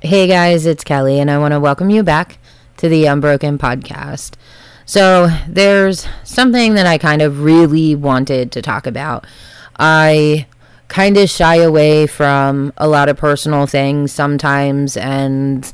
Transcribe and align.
Hey 0.00 0.28
guys, 0.28 0.64
it's 0.64 0.84
Kelly, 0.84 1.18
and 1.18 1.28
I 1.28 1.38
want 1.38 1.54
to 1.54 1.58
welcome 1.58 1.90
you 1.90 2.04
back 2.04 2.38
to 2.76 2.88
the 2.88 3.06
Unbroken 3.06 3.58
Podcast. 3.58 4.34
So, 4.86 5.28
there's 5.48 6.06
something 6.22 6.74
that 6.74 6.86
I 6.86 6.98
kind 6.98 7.20
of 7.20 7.42
really 7.42 7.96
wanted 7.96 8.52
to 8.52 8.62
talk 8.62 8.86
about. 8.86 9.26
I 9.76 10.46
kind 10.86 11.16
of 11.16 11.28
shy 11.28 11.56
away 11.56 12.06
from 12.06 12.72
a 12.76 12.86
lot 12.86 13.08
of 13.08 13.16
personal 13.16 13.66
things 13.66 14.12
sometimes, 14.12 14.96
and 14.96 15.70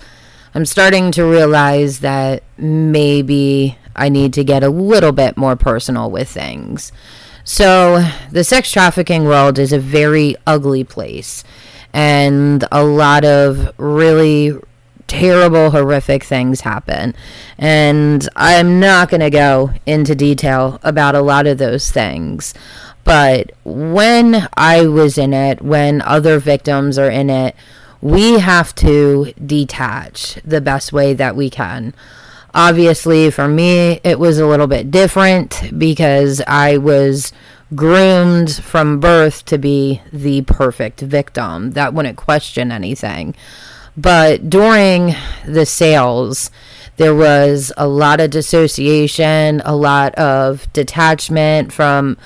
I'm 0.55 0.65
starting 0.65 1.11
to 1.13 1.27
realize 1.27 2.01
that 2.01 2.45
maybe 2.57 3.77
I 3.95 4.09
need 4.09 4.33
to 4.33 4.43
get 4.43 4.63
a 4.63 4.71
little 4.71 5.13
bit 5.13 5.37
more 5.37 5.55
personal 5.55 6.11
with 6.11 6.31
things. 6.31 6.93
So, 7.45 8.03
the 8.31 8.43
sex 8.43 8.73
trafficking 8.73 9.25
world 9.25 9.59
is 9.59 9.75
a 9.75 9.79
very 9.79 10.35
ugly 10.47 10.83
place 10.83 11.45
and 11.95 12.67
a 12.73 12.85
lot 12.85 13.25
of 13.25 13.73
really 13.79 14.53
terrible, 15.07 15.71
horrific 15.71 16.25
things 16.25 16.61
happen. 16.61 17.15
And 17.57 18.29
I'm 18.35 18.81
not 18.81 19.09
going 19.11 19.21
to 19.21 19.31
go 19.31 19.71
into 19.87 20.15
detail 20.17 20.81
about 20.83 21.15
a 21.15 21.23
lot 21.23 21.47
of 21.47 21.59
those 21.59 21.91
things. 21.91 22.53
But 23.05 23.53
when 23.65 24.49
I 24.57 24.87
was 24.87 25.17
in 25.19 25.33
it, 25.33 25.63
when 25.63 26.03
other 26.03 26.39
victims 26.41 26.99
are 26.99 27.11
in 27.11 27.31
it, 27.31 27.55
we 28.01 28.41
have 28.41 28.75
to 28.77 29.33
detach 29.45 30.35
the 30.45 30.61
best 30.61 30.93
way 30.93 31.15
that 31.15 31.37
we 31.37 31.49
can. 31.49 31.95
Obviously, 32.53 33.31
for 33.31 33.47
me, 33.47 34.01
it 34.03 34.19
was 34.19 34.39
a 34.39 34.47
little 34.47 34.67
bit 34.67 34.91
different 34.91 35.71
because 35.79 36.41
I 36.47 36.77
was 36.79 37.33
groomed 37.75 38.53
from 38.53 39.01
birth 39.01 39.45
to 39.47 39.59
be 39.59 40.01
the 40.13 40.43
perfect 40.43 41.01
victim 41.01 41.73
that 41.73 41.95
wouldn't 41.95 42.17
question 42.17 42.71
anything. 42.73 43.35
But 43.97 44.51
during 44.51 45.15
the 45.47 45.67
sales, 45.67 46.51
there 46.97 47.15
was 47.15 47.73
a 47.77 47.87
lot 47.87 48.21
of 48.21 48.31
dissociation, 48.31 49.63
a 49.65 49.75
lot 49.75 50.15
of 50.17 50.73
detachment 50.73 51.73
from, 51.73 52.17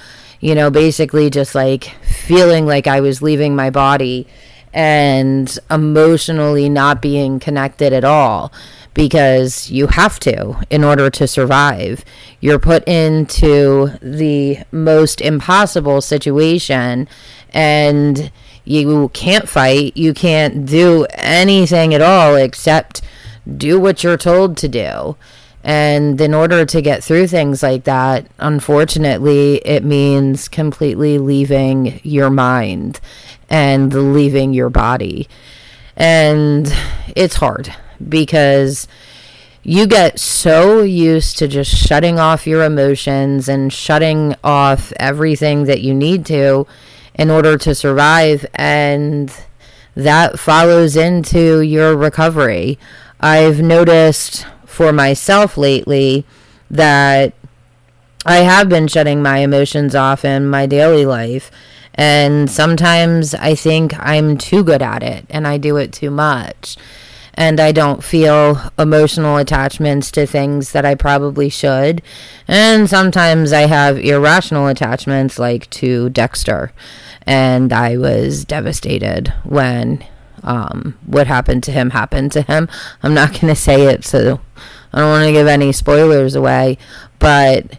you 0.41 0.55
know, 0.55 0.71
basically 0.71 1.31
just 1.31 1.55
like 1.55 1.85
feeling 2.03 2.67
like 2.67 2.87
I 2.87 3.01
was 3.01 3.23
leaving 3.23 3.55
my 3.55 3.71
body 3.71 4.27
and 4.73 5.59
emotionally 5.71 6.69
not 6.69 7.01
being 7.01 7.39
connected 7.39 7.93
at 7.93 8.05
all 8.05 8.53
because 8.99 9.71
you 9.71 9.87
have 9.87 10.19
to 10.19 10.57
in 10.71 10.83
order 10.83 11.09
to 11.09 11.29
survive. 11.29 12.05
You're 12.41 12.59
put 12.59 12.83
into 12.89 13.93
the 14.03 14.59
most 14.73 15.21
impossible 15.21 16.01
situation 16.01 17.09
and 17.51 18.33
you 18.65 19.09
can't 19.11 19.49
fight. 19.49 19.97
You 19.97 20.13
can't 20.15 20.67
do 20.67 21.07
anything 21.13 21.95
at 21.95 22.03
all 22.03 22.35
except 22.35 23.01
do 23.57 23.79
what 23.79 24.03
you're 24.03 24.17
told 24.17 24.57
to 24.57 24.69
do. 24.69 25.15
And 25.63 26.21
in 26.21 26.35
order 26.35 26.67
to 26.67 26.83
get 26.83 27.05
through 27.05 27.29
things 27.29 27.63
like 27.63 27.85
that, 27.85 28.27
unfortunately, 28.39 29.59
it 29.59 29.85
means 29.85 30.49
completely 30.49 31.19
leaving 31.19 32.01
your 32.03 32.31
mind 32.31 32.99
and 33.49 34.13
leaving 34.13 34.53
your 34.53 34.71
body. 34.71 35.29
And 35.97 36.75
it's 37.15 37.37
hard 37.37 37.73
because 38.07 38.89
you 39.63 39.87
get 39.87 40.19
so 40.19 40.83
used 40.83 41.39
to 41.39 41.49
just 41.49 41.75
shutting 41.75 42.19
off 42.19 42.47
your 42.47 42.65
emotions 42.65 43.49
and 43.49 43.73
shutting 43.73 44.35
off 44.43 44.93
everything 44.99 45.65
that 45.65 45.83
you 45.83 45.93
need 45.93 46.25
to 46.27 46.67
in 47.15 47.31
order 47.31 47.59
to 47.59 47.75
survive 47.75 48.47
and 48.55 49.31
that 49.95 50.39
follows 50.39 50.97
into 50.97 51.61
your 51.61 51.97
recovery. 51.97 52.79
I've 53.21 53.61
noticed 53.61 54.47
for 54.65 54.93
myself 54.93 55.59
lately 55.59 56.25
that 56.71 57.35
I 58.25 58.37
have 58.37 58.69
been 58.69 58.87
shutting 58.87 59.23
my 59.23 59.39
emotions 59.39 59.95
off 59.95 60.25
in 60.25 60.49
my 60.49 60.67
daily 60.67 61.05
life. 61.05 61.51
And 61.95 62.49
sometimes 62.49 63.35
I 63.35 63.57
think 63.57 63.93
I'm 63.99 64.39
too 64.39 64.63
good 64.63 64.83
at 64.83 65.03
it 65.03 65.27
and 65.29 65.49
I 65.49 65.59
do 65.59 65.77
it 65.77 65.93
too 65.93 66.11
much 66.11 66.77
and 67.39 67.61
I 67.61 67.71
don't 67.71 68.03
feel 68.03 68.61
emotional 68.77 69.37
attachments 69.37 70.11
to 70.11 70.27
things 70.27 70.73
that 70.73 70.85
I 70.85 70.97
probably 70.97 71.49
should. 71.49 72.03
And 72.49 72.91
sometimes 72.91 73.53
I 73.53 73.69
have 73.69 73.97
irrational 73.97 74.67
attachments, 74.67 75.39
like 75.39 75.71
to 75.71 76.09
Dexter. 76.09 76.73
And 77.23 77.73
I 77.73 77.97
was 77.97 78.45
devastated 78.45 79.33
when 79.45 80.05
um, 80.43 80.99
what 81.07 81.29
happened 81.29 81.63
to 81.63 81.71
him 81.71 81.91
happened 81.91 82.33
to 82.33 82.43
him. 82.43 82.69
I'm 83.05 83.15
not 83.15 83.31
going 83.31 83.47
to 83.55 83.55
say 83.55 83.87
it, 83.87 84.05
so 84.05 84.41
I 84.93 84.99
don't 84.99 85.11
want 85.11 85.27
to 85.27 85.33
give 85.33 85.47
any 85.47 85.71
spoilers 85.71 86.35
away. 86.35 86.77
But 87.21 87.79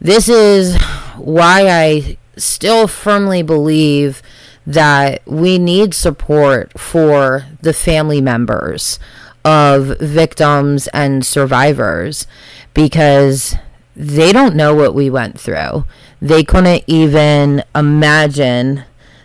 this 0.00 0.28
is 0.28 0.80
why 1.16 1.66
I 1.68 2.18
still 2.36 2.86
firmly 2.86 3.42
believe 3.42 4.22
that 4.66 5.22
we 5.26 5.58
need 5.58 5.94
support 5.94 6.78
for 6.78 7.46
the 7.60 7.72
family 7.72 8.20
members 8.20 8.98
of 9.44 9.98
victims 9.98 10.86
and 10.88 11.26
survivors 11.26 12.26
because 12.74 13.56
they 13.96 14.32
don't 14.32 14.56
know 14.56 14.74
what 14.74 14.94
we 14.94 15.10
went 15.10 15.38
through. 15.38 15.84
They 16.20 16.44
couldn't 16.44 16.84
even 16.86 17.64
imagine 17.74 18.84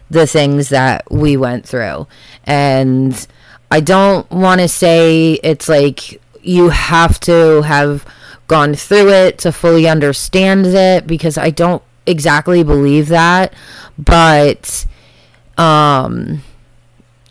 the 0.10 0.28
things 0.28 0.70
that 0.70 1.10
we 1.12 1.38
went 1.38 1.66
through. 1.66 2.08
And 2.46 3.28
I 3.70 3.80
don't 3.80 4.30
want 4.32 4.62
to 4.62 4.68
say 4.68 5.34
it's 5.44 5.70
like 5.70 6.22
you 6.42 6.70
have 6.70 7.20
to 7.22 7.62
have 7.64 8.06
gone 8.48 8.74
through 8.74 9.10
it 9.10 9.38
to 9.40 9.52
fully 9.52 9.88
understand 9.88 10.66
it 10.66 11.06
because 11.06 11.38
I 11.38 11.50
don't 11.50 11.84
exactly 12.06 12.64
believe 12.64 13.10
that. 13.10 13.54
But 13.98 14.86
um, 15.58 16.42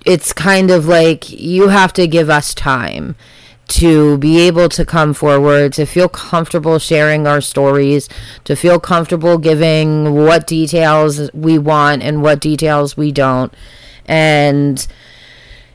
it's 0.05 0.33
kind 0.33 0.71
of 0.71 0.87
like 0.87 1.31
you 1.31 1.69
have 1.69 1.93
to 1.95 2.07
give 2.07 2.31
us 2.31 2.55
time 2.55 3.17
to 3.69 4.17
be 4.19 4.39
able 4.41 4.69
to 4.69 4.85
come 4.85 5.13
forward, 5.13 5.73
to 5.73 5.85
feel 5.85 6.09
comfortable 6.09 6.79
sharing 6.79 7.27
our 7.27 7.41
stories, 7.41 8.09
to 8.45 8.55
feel 8.55 8.79
comfortable 8.79 9.39
giving 9.39 10.15
what 10.15 10.47
details 10.47 11.33
we 11.33 11.59
want 11.59 12.03
and 12.03 12.23
what 12.23 12.41
details 12.41 12.97
we 12.97 13.11
don't. 13.11 13.53
And 14.07 14.87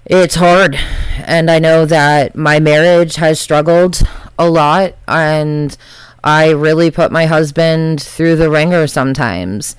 it's 0.06 0.36
hard. 0.36 0.80
And 1.26 1.52
I 1.52 1.60
know 1.60 1.86
that 1.86 2.36
my 2.36 2.60
marriage 2.60 3.16
has 3.16 3.42
struggled 3.42 4.02
a 4.40 4.50
lot. 4.50 4.96
And 5.08 5.76
I 6.24 6.52
really 6.52 6.92
put 6.92 7.12
my 7.12 7.26
husband 7.26 8.02
through 8.02 8.38
the 8.38 8.50
ringer 8.50 8.88
sometimes. 8.88 9.76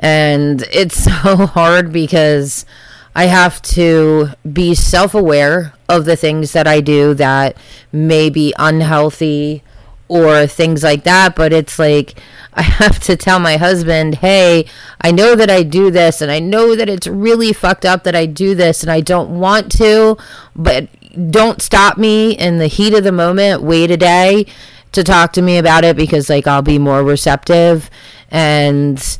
And 0.00 0.62
it's 0.72 1.04
so 1.04 1.46
hard 1.46 1.92
because 1.92 2.66
I 3.14 3.26
have 3.26 3.62
to 3.62 4.30
be 4.50 4.74
self 4.74 5.14
aware 5.14 5.74
of 5.88 6.04
the 6.04 6.16
things 6.16 6.52
that 6.52 6.66
I 6.66 6.80
do 6.80 7.14
that 7.14 7.56
may 7.92 8.30
be 8.30 8.54
unhealthy 8.58 9.62
or 10.08 10.46
things 10.46 10.82
like 10.82 11.04
that. 11.04 11.36
But 11.36 11.52
it's 11.52 11.78
like 11.78 12.14
I 12.54 12.62
have 12.62 12.98
to 13.00 13.16
tell 13.16 13.38
my 13.38 13.56
husband, 13.56 14.16
hey, 14.16 14.66
I 15.00 15.12
know 15.12 15.36
that 15.36 15.50
I 15.50 15.62
do 15.62 15.90
this 15.90 16.20
and 16.20 16.30
I 16.30 16.40
know 16.40 16.74
that 16.74 16.88
it's 16.88 17.06
really 17.06 17.52
fucked 17.52 17.84
up 17.84 18.02
that 18.04 18.16
I 18.16 18.26
do 18.26 18.54
this 18.54 18.82
and 18.82 18.90
I 18.90 19.00
don't 19.00 19.38
want 19.38 19.70
to, 19.72 20.16
but 20.56 20.88
don't 21.30 21.62
stop 21.62 21.96
me 21.96 22.32
in 22.32 22.58
the 22.58 22.66
heat 22.66 22.94
of 22.94 23.04
the 23.04 23.12
moment. 23.12 23.62
Wait 23.62 23.90
a 23.90 23.96
day 23.96 24.46
to 24.92 25.04
talk 25.04 25.32
to 25.34 25.42
me 25.42 25.58
about 25.58 25.84
it 25.84 25.96
because 25.96 26.28
like 26.28 26.46
I'll 26.46 26.62
be 26.62 26.78
more 26.78 27.04
receptive 27.04 27.88
and 28.30 29.18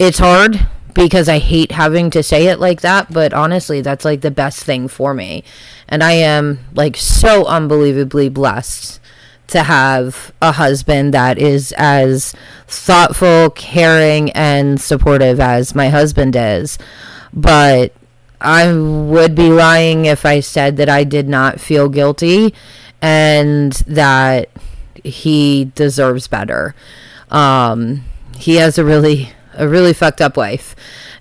it's 0.00 0.18
hard 0.18 0.66
because 0.94 1.28
I 1.28 1.38
hate 1.38 1.72
having 1.72 2.08
to 2.10 2.22
say 2.22 2.46
it 2.46 2.58
like 2.58 2.80
that, 2.80 3.12
but 3.12 3.34
honestly, 3.34 3.82
that's 3.82 4.04
like 4.04 4.22
the 4.22 4.30
best 4.30 4.64
thing 4.64 4.88
for 4.88 5.12
me. 5.12 5.44
And 5.86 6.02
I 6.02 6.12
am 6.12 6.60
like 6.72 6.96
so 6.96 7.44
unbelievably 7.44 8.30
blessed 8.30 8.98
to 9.48 9.64
have 9.64 10.32
a 10.40 10.52
husband 10.52 11.12
that 11.12 11.36
is 11.36 11.74
as 11.76 12.34
thoughtful, 12.66 13.50
caring, 13.50 14.30
and 14.30 14.80
supportive 14.80 15.38
as 15.38 15.74
my 15.74 15.90
husband 15.90 16.34
is. 16.34 16.78
But 17.34 17.92
I 18.40 18.72
would 18.72 19.34
be 19.34 19.50
lying 19.50 20.06
if 20.06 20.24
I 20.24 20.40
said 20.40 20.78
that 20.78 20.88
I 20.88 21.04
did 21.04 21.28
not 21.28 21.60
feel 21.60 21.90
guilty 21.90 22.54
and 23.02 23.72
that 23.86 24.48
he 25.04 25.66
deserves 25.74 26.26
better. 26.26 26.74
Um, 27.30 28.04
he 28.38 28.54
has 28.56 28.78
a 28.78 28.84
really 28.84 29.34
a 29.54 29.68
really 29.68 29.92
fucked 29.92 30.20
up 30.20 30.36
wife. 30.36 30.74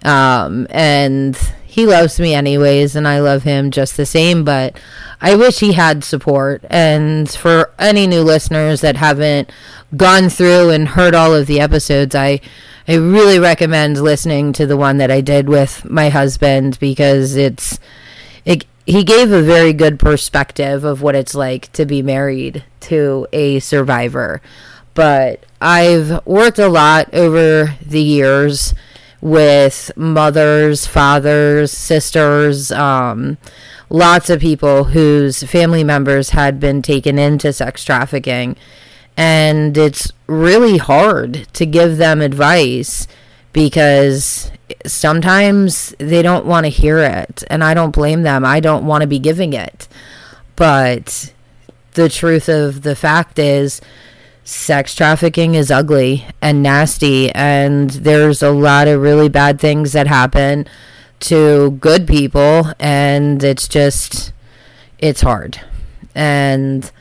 Um, 0.03 0.67
and 0.69 1.37
he 1.65 1.85
loves 1.85 2.19
me 2.19 2.33
anyways, 2.33 2.95
and 2.95 3.07
I 3.07 3.19
love 3.19 3.43
him 3.43 3.71
just 3.71 3.95
the 3.95 4.05
same, 4.05 4.43
but 4.43 4.79
I 5.21 5.35
wish 5.35 5.59
he 5.59 5.73
had 5.73 6.03
support. 6.03 6.63
And 6.69 7.29
for 7.29 7.71
any 7.77 8.07
new 8.07 8.21
listeners 8.21 8.81
that 8.81 8.95
haven't 8.95 9.51
gone 9.95 10.29
through 10.29 10.71
and 10.71 10.89
heard 10.89 11.15
all 11.15 11.33
of 11.33 11.47
the 11.47 11.59
episodes, 11.59 12.15
I 12.15 12.41
I 12.87 12.95
really 12.95 13.37
recommend 13.37 14.01
listening 14.01 14.51
to 14.53 14.65
the 14.65 14.75
one 14.75 14.97
that 14.97 15.11
I 15.11 15.21
did 15.21 15.47
with 15.47 15.85
my 15.85 16.09
husband 16.09 16.79
because 16.79 17.35
it's 17.35 17.77
it 18.45 18.65
he 18.87 19.03
gave 19.03 19.31
a 19.31 19.43
very 19.43 19.71
good 19.71 19.99
perspective 19.99 20.83
of 20.83 21.03
what 21.03 21.13
it's 21.13 21.35
like 21.35 21.71
to 21.73 21.85
be 21.85 22.01
married 22.01 22.63
to 22.81 23.27
a 23.31 23.59
survivor. 23.59 24.41
But 24.99 25.45
I've 25.61 26.25
worked 26.25 26.59
a 26.59 26.67
lot 26.67 27.13
over 27.13 27.73
the 27.81 28.01
years 28.01 28.73
with 29.21 29.93
mothers, 29.95 30.87
fathers, 30.87 31.71
sisters, 31.71 32.69
um, 32.73 33.37
lots 33.89 34.29
of 34.29 34.41
people 34.41 34.83
whose 34.83 35.41
family 35.43 35.85
members 35.85 36.31
had 36.31 36.59
been 36.59 36.81
taken 36.81 37.17
into 37.17 37.53
sex 37.53 37.85
trafficking. 37.85 38.57
And 39.15 39.77
it's 39.77 40.11
really 40.27 40.79
hard 40.79 41.47
to 41.53 41.65
give 41.65 41.95
them 41.95 42.19
advice 42.19 43.07
because 43.53 44.51
sometimes 44.85 45.95
they 45.97 46.21
don't 46.21 46.45
want 46.45 46.65
to 46.65 46.69
hear 46.69 46.97
it. 46.97 47.45
And 47.49 47.63
I 47.63 47.73
don't 47.73 47.95
blame 47.95 48.23
them. 48.23 48.43
I 48.43 48.59
don't 48.59 48.85
want 48.85 49.03
to 49.03 49.07
be 49.07 49.19
giving 49.19 49.53
it. 49.53 49.87
But 50.57 51.33
the 51.93 52.09
truth 52.09 52.49
of 52.49 52.81
the 52.81 52.97
fact 52.97 53.39
is, 53.39 53.79
sex 54.49 54.95
trafficking 54.95 55.53
is 55.53 55.69
ugly 55.69 56.25
and 56.41 56.63
nasty. 56.63 57.31
And 57.31 57.91
there's 57.91 58.41
a 58.41 58.51
lot 58.51 58.87
of 58.87 59.01
really 59.01 59.29
bad 59.29 59.59
things 59.59 59.91
that 59.91 60.07
happen 60.07 60.67
to 61.21 61.71
good 61.71 62.07
people. 62.07 62.73
And 62.79 63.43
it's 63.43 63.67
just, 63.67 64.33
it's 64.97 65.21
hard. 65.21 65.61
And 66.15 66.91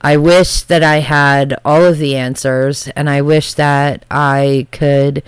I 0.00 0.16
wish 0.16 0.62
that 0.62 0.82
I 0.82 1.00
had 1.00 1.58
all 1.64 1.84
of 1.84 1.98
the 1.98 2.16
answers. 2.16 2.88
And 2.96 3.10
I 3.10 3.20
wish 3.20 3.52
that 3.54 4.06
I 4.10 4.66
could 4.72 5.22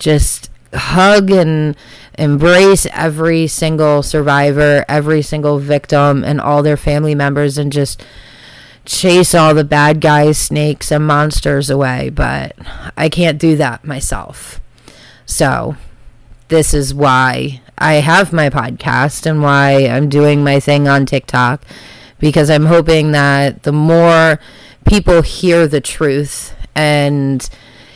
just 0.00 0.50
hug 0.74 1.30
and 1.30 1.76
embrace 2.18 2.86
every 2.92 3.46
single 3.46 4.02
survivor, 4.02 4.84
every 4.88 5.22
single 5.22 5.58
victim, 5.58 6.24
and 6.24 6.40
all 6.40 6.62
their 6.62 6.76
family 6.76 7.14
members 7.14 7.56
and 7.56 7.72
just 7.72 8.02
chase 8.90 9.34
all 9.34 9.54
the 9.54 9.64
bad 9.64 10.00
guys, 10.00 10.36
snakes, 10.36 10.90
and 10.90 11.06
monsters 11.06 11.70
away. 11.70 12.10
But 12.10 12.56
I 12.96 13.08
can't 13.08 13.38
do 13.38 13.56
that 13.56 13.84
myself. 13.84 14.60
So, 15.24 15.76
this 16.48 16.74
is 16.74 16.92
why 16.92 17.62
I 17.78 17.94
have 17.94 18.32
my 18.32 18.50
podcast 18.50 19.26
and 19.26 19.42
why 19.42 19.86
I'm 19.86 20.08
doing 20.08 20.42
my 20.42 20.58
thing 20.58 20.88
on 20.88 21.06
TikTok 21.06 21.62
because 22.18 22.50
I'm 22.50 22.66
hoping 22.66 23.12
that 23.12 23.62
the 23.62 23.72
more 23.72 24.40
people 24.84 25.22
hear 25.22 25.66
the 25.66 25.80
truth 25.80 26.54
and 26.74 27.48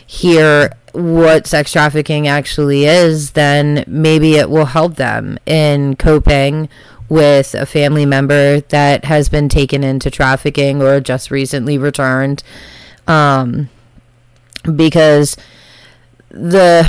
hear 0.06 0.70
what 0.92 1.48
sex 1.48 1.72
trafficking 1.72 2.28
actually 2.28 2.84
is, 2.84 3.32
then 3.32 3.84
maybe 3.88 4.36
it 4.36 4.48
will 4.48 4.66
help 4.66 4.94
them 4.94 5.38
in 5.44 5.96
coping 5.96 6.68
with 7.08 7.54
a 7.54 7.66
family 7.66 8.06
member 8.06 8.60
that 8.60 9.04
has 9.04 9.28
been 9.28 9.48
taken 9.48 9.84
into 9.84 10.10
trafficking 10.10 10.82
or 10.82 11.00
just 11.00 11.30
recently 11.30 11.78
returned. 11.78 12.42
Um, 13.06 13.68
because 14.74 15.36
the 16.30 16.88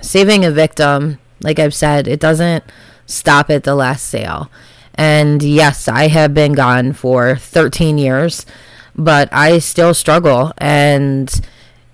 saving 0.00 0.44
a 0.44 0.50
victim, 0.50 1.18
like 1.40 1.58
I've 1.58 1.74
said, 1.74 2.08
it 2.08 2.20
doesn't 2.20 2.64
stop 3.06 3.50
at 3.50 3.64
the 3.64 3.74
last 3.74 4.06
sale. 4.06 4.50
And 4.94 5.42
yes, 5.42 5.88
I 5.88 6.08
have 6.08 6.34
been 6.34 6.52
gone 6.52 6.92
for 6.92 7.36
13 7.36 7.98
years, 7.98 8.46
but 8.94 9.28
I 9.32 9.58
still 9.58 9.94
struggle. 9.94 10.52
And 10.58 11.32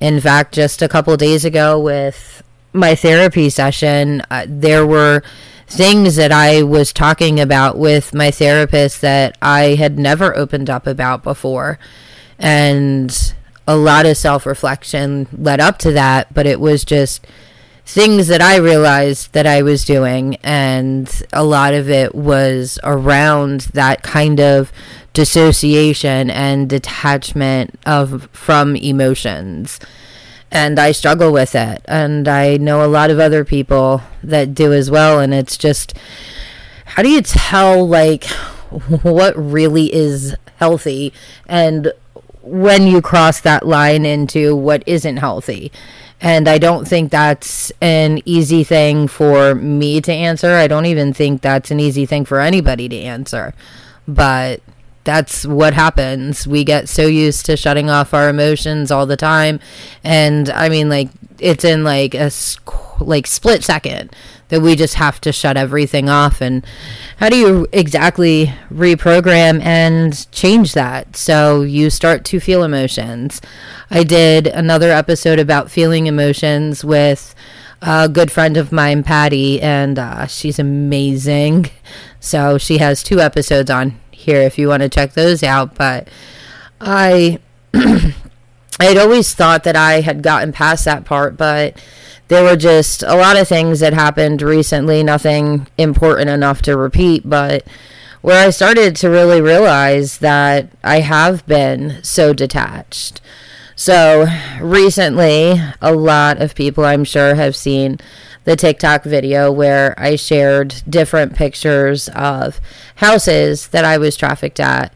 in 0.01 0.21
fact, 0.21 0.55
just 0.55 0.83
a 0.83 0.89
couple 0.89 1.17
days 1.17 1.45
ago 1.45 1.79
with 1.79 2.43
my 2.73 2.95
therapy 2.95 3.51
session, 3.51 4.23
uh, 4.31 4.47
there 4.49 4.87
were 4.87 5.23
things 5.73 6.17
that 6.17 6.31
I 6.31 6.63
was 6.63 6.93
talking 6.93 7.41
about 7.41 7.79
with 7.79 8.15
my 8.15 8.31
therapist 8.31 9.01
that 9.01 9.39
I 9.41 9.75
had 9.75 9.99
never 9.99 10.37
opened 10.37 10.69
up 10.69 10.87
about 10.87 11.23
before. 11.23 11.79
And 12.39 13.35
a 13.67 13.77
lot 13.77 14.05
of 14.05 14.17
self 14.17 14.45
reflection 14.45 15.29
led 15.33 15.61
up 15.61 15.79
to 15.79 15.93
that, 15.93 16.35
but 16.35 16.47
it 16.47 16.61
was 16.61 16.85
just 16.85 17.27
things 17.87 18.29
that 18.29 18.43
I 18.43 18.57
realized 18.57 19.33
that 19.33 19.47
I 19.47 19.63
was 19.63 19.85
doing. 19.85 20.37
And 20.43 21.11
a 21.33 21.43
lot 21.43 21.73
of 21.73 21.89
it 21.89 22.15
was 22.15 22.79
around 22.85 23.63
that 23.73 24.03
kind 24.03 24.41
of 24.41 24.73
dissociation 25.15 26.31
and 26.31 26.69
detachment 26.69 27.79
of 27.87 28.29
from 28.33 28.77
emotions 28.77 29.81
and 30.53 30.79
I 30.79 30.93
struggle 30.93 31.33
with 31.33 31.55
it 31.55 31.83
and 31.87 32.29
I 32.29 32.59
know 32.59 32.85
a 32.85 32.87
lot 32.87 33.11
of 33.11 33.19
other 33.19 33.45
people 33.45 34.03
that 34.23 34.55
do 34.55 34.73
as 34.73 34.91
well 34.91 35.19
and 35.19 35.33
it's 35.33 35.57
just 35.57 35.95
how 36.85 37.03
do 37.03 37.09
you 37.09 37.23
tell 37.23 37.89
like 37.89 38.25
what 39.03 39.35
really 39.37 39.93
is 39.93 40.37
healthy 40.57 41.13
and 41.49 41.93
when 42.43 42.87
you 42.87 43.01
cross 43.01 43.41
that 43.41 43.67
line 43.67 44.05
into 44.05 44.55
what 44.55 44.83
isn't 44.87 45.17
healthy 45.17 45.73
and 46.21 46.49
I 46.49 46.59
don't 46.59 46.87
think 46.87 47.11
that's 47.11 47.73
an 47.81 48.21
easy 48.25 48.63
thing 48.63 49.09
for 49.09 49.57
me 49.57 50.01
to 50.03 50.13
answer. 50.13 50.55
I 50.55 50.69
don't 50.69 50.87
even 50.87 51.13
think 51.13 51.43
that's 51.43 51.73
an 51.73 51.81
easy 51.81 52.07
thing 52.07 52.25
for 52.25 52.39
anybody 52.39 52.89
to 52.89 52.97
answer. 52.97 53.55
But 54.07 54.63
that's 55.05 55.45
what 55.45 55.75
happens. 55.75 56.47
We 56.47 56.65
get 56.65 56.89
so 56.89 57.07
used 57.07 57.47
to 57.47 57.57
shutting 57.57 57.91
off 57.91 58.15
our 58.15 58.29
emotions 58.29 58.91
all 58.91 59.07
the 59.07 59.17
time, 59.17 59.61
and 60.05 60.49
I 60.51 60.69
mean, 60.69 60.89
like 60.89 61.09
it's 61.39 61.65
in 61.65 61.85
like 61.85 62.15
a 62.15 62.31
like 63.01 63.27
split 63.27 63.65
second 63.65 64.15
that 64.49 64.61
we 64.61 64.77
just 64.77 64.95
have 64.95 65.19
to 65.23 65.33
shut 65.33 65.57
everything 65.57 66.09
off. 66.11 66.41
And 66.41 66.65
how 67.17 67.31
do 67.31 67.37
you 67.37 67.67
exactly 67.73 68.53
reprogram 68.73 69.63
and 69.63 70.31
change 70.31 70.75
that 70.75 71.17
so 71.17 71.63
you 71.63 71.89
start 71.89 72.25
to 72.27 72.39
feel 72.39 72.63
emotions? 72.63 73.41
I 73.91 74.05
did 74.05 74.47
another 74.47 74.91
episode 74.91 75.39
about 75.39 75.71
feeling 75.71 76.07
emotions 76.07 76.85
with 76.85 77.35
a 77.81 78.09
good 78.09 78.31
friend 78.31 78.57
of 78.57 78.73
mine, 78.73 79.03
Patty, 79.03 79.61
and 79.61 79.99
uh, 79.99 80.27
she's 80.27 80.59
amazing. 80.59 81.71
So 82.21 82.57
she 82.59 82.79
has 82.79 83.03
two 83.03 83.21
episodes 83.21 83.71
on 83.71 83.99
here 84.23 84.43
if 84.43 84.59
you 84.59 84.69
want 84.69 84.83
to 84.83 84.89
check 84.89 85.13
those 85.13 85.43
out. 85.43 85.75
But 85.75 86.09
I, 86.81 87.39
I 87.75 88.15
had 88.79 88.99
always 88.99 89.35
thought 89.35 89.65
that 89.65 89.77
I 89.77 90.01
had 90.01 90.23
gotten 90.23 90.53
past 90.53 90.85
that 90.85 91.05
part, 91.05 91.37
but 91.37 91.77
there 92.29 92.45
were 92.45 92.57
just 92.57 93.03
a 93.03 93.15
lot 93.15 93.37
of 93.37 93.47
things 93.47 93.81
that 93.81 93.93
happened 93.93 94.43
recently, 94.43 95.03
nothing 95.03 95.69
important 95.77 96.31
enough 96.31 96.63
to 96.63 96.77
repeat, 96.77 97.29
but 97.29 97.67
where 98.23 98.47
I 98.47 98.51
started 98.51 98.97
to 98.97 99.11
really 99.11 99.41
realize 99.41 100.19
that 100.19 100.69
I 100.83 101.01
have 101.01 101.45
been 101.47 102.03
so 102.03 102.33
detached. 102.33 103.21
So 103.75 104.27
recently, 104.61 105.61
a 105.81 105.93
lot 105.93 106.41
of 106.41 106.55
people 106.55 106.85
I'm 106.85 107.05
sure 107.05 107.35
have 107.35 107.57
seen 107.57 107.99
the 108.45 108.57
TikTok 108.57 109.05
video 109.05 109.51
where 109.51 109.95
I 109.99 110.17
shared 110.17 110.83
different 110.89 111.35
pictures 111.35 112.09
of 112.11 112.61
houses 112.97 113.69
that 113.69 113.85
I 113.85 113.99
was 113.99 114.17
trafficked 114.17 114.61
at. 114.61 114.93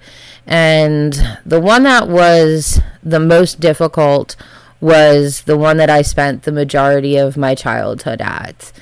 And 0.46 1.38
the 1.44 1.60
one 1.60 1.82
that 1.84 2.08
was 2.08 2.80
the 3.02 3.20
most 3.20 3.60
difficult 3.60 4.36
was 4.80 5.42
the 5.42 5.56
one 5.56 5.76
that 5.78 5.90
I 5.90 6.02
spent 6.02 6.42
the 6.42 6.52
majority 6.52 7.16
of 7.16 7.36
my 7.36 7.54
childhood 7.54 8.20
at. 8.20 8.72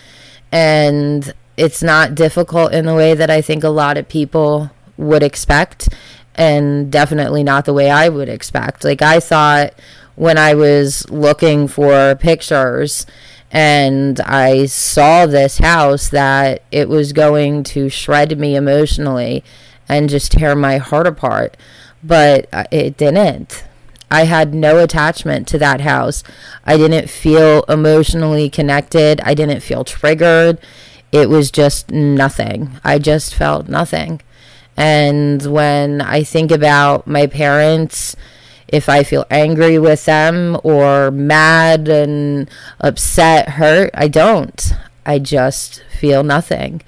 And 0.50 1.32
it's 1.56 1.82
not 1.82 2.14
difficult 2.14 2.72
in 2.72 2.86
the 2.86 2.94
way 2.94 3.14
that 3.14 3.30
I 3.30 3.40
think 3.40 3.64
a 3.64 3.68
lot 3.68 3.96
of 3.96 4.08
people 4.08 4.70
would 4.96 5.22
expect, 5.22 5.88
and 6.34 6.90
definitely 6.90 7.42
not 7.42 7.64
the 7.64 7.72
way 7.72 7.90
I 7.90 8.08
would 8.08 8.28
expect. 8.28 8.84
Like, 8.84 9.02
I 9.02 9.20
thought 9.20 9.74
when 10.16 10.38
I 10.38 10.54
was 10.54 11.08
looking 11.10 11.66
for 11.68 12.14
pictures 12.16 13.06
and 13.54 14.18
I 14.22 14.66
saw 14.66 15.26
this 15.26 15.58
house 15.58 16.08
that 16.08 16.64
it 16.72 16.88
was 16.88 17.12
going 17.12 17.62
to 17.64 17.88
shred 17.88 18.36
me 18.36 18.56
emotionally 18.56 19.44
and 19.88 20.10
just 20.10 20.32
tear 20.32 20.56
my 20.56 20.78
heart 20.78 21.06
apart. 21.06 21.56
But 22.02 22.48
uh, 22.52 22.64
it 22.72 22.96
didn't. 22.96 23.64
I 24.10 24.24
had 24.24 24.54
no 24.54 24.78
attachment 24.78 25.46
to 25.48 25.58
that 25.58 25.82
house. 25.82 26.24
I 26.64 26.76
didn't 26.76 27.08
feel 27.08 27.62
emotionally 27.68 28.50
connected. 28.50 29.20
I 29.20 29.34
didn't 29.34 29.60
feel 29.60 29.84
triggered. 29.84 30.58
It 31.12 31.30
was 31.30 31.52
just 31.52 31.92
nothing. 31.92 32.80
I 32.82 32.98
just 32.98 33.36
felt 33.36 33.68
nothing. 33.68 34.20
And 34.76 35.40
when 35.46 36.00
I 36.00 36.24
think 36.24 36.50
about 36.50 37.06
my 37.06 37.28
parents, 37.28 38.16
if 38.74 38.88
I 38.88 39.04
feel 39.04 39.24
angry 39.30 39.78
with 39.78 40.04
them 40.04 40.58
or 40.64 41.12
mad 41.12 41.86
and 41.86 42.50
upset, 42.80 43.50
hurt, 43.50 43.90
I 43.94 44.08
don't. 44.08 44.72
I 45.06 45.20
just 45.20 45.84
feel 45.96 46.24
nothing. 46.24 46.82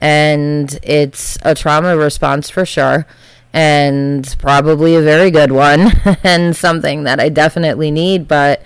And 0.00 0.78
it's 0.84 1.38
a 1.42 1.56
trauma 1.56 1.96
response 1.96 2.48
for 2.48 2.64
sure, 2.64 3.08
and 3.52 4.36
probably 4.38 4.94
a 4.94 5.02
very 5.02 5.32
good 5.32 5.50
one, 5.50 5.90
and 6.22 6.54
something 6.54 7.02
that 7.02 7.18
I 7.18 7.28
definitely 7.28 7.90
need. 7.90 8.28
But 8.28 8.62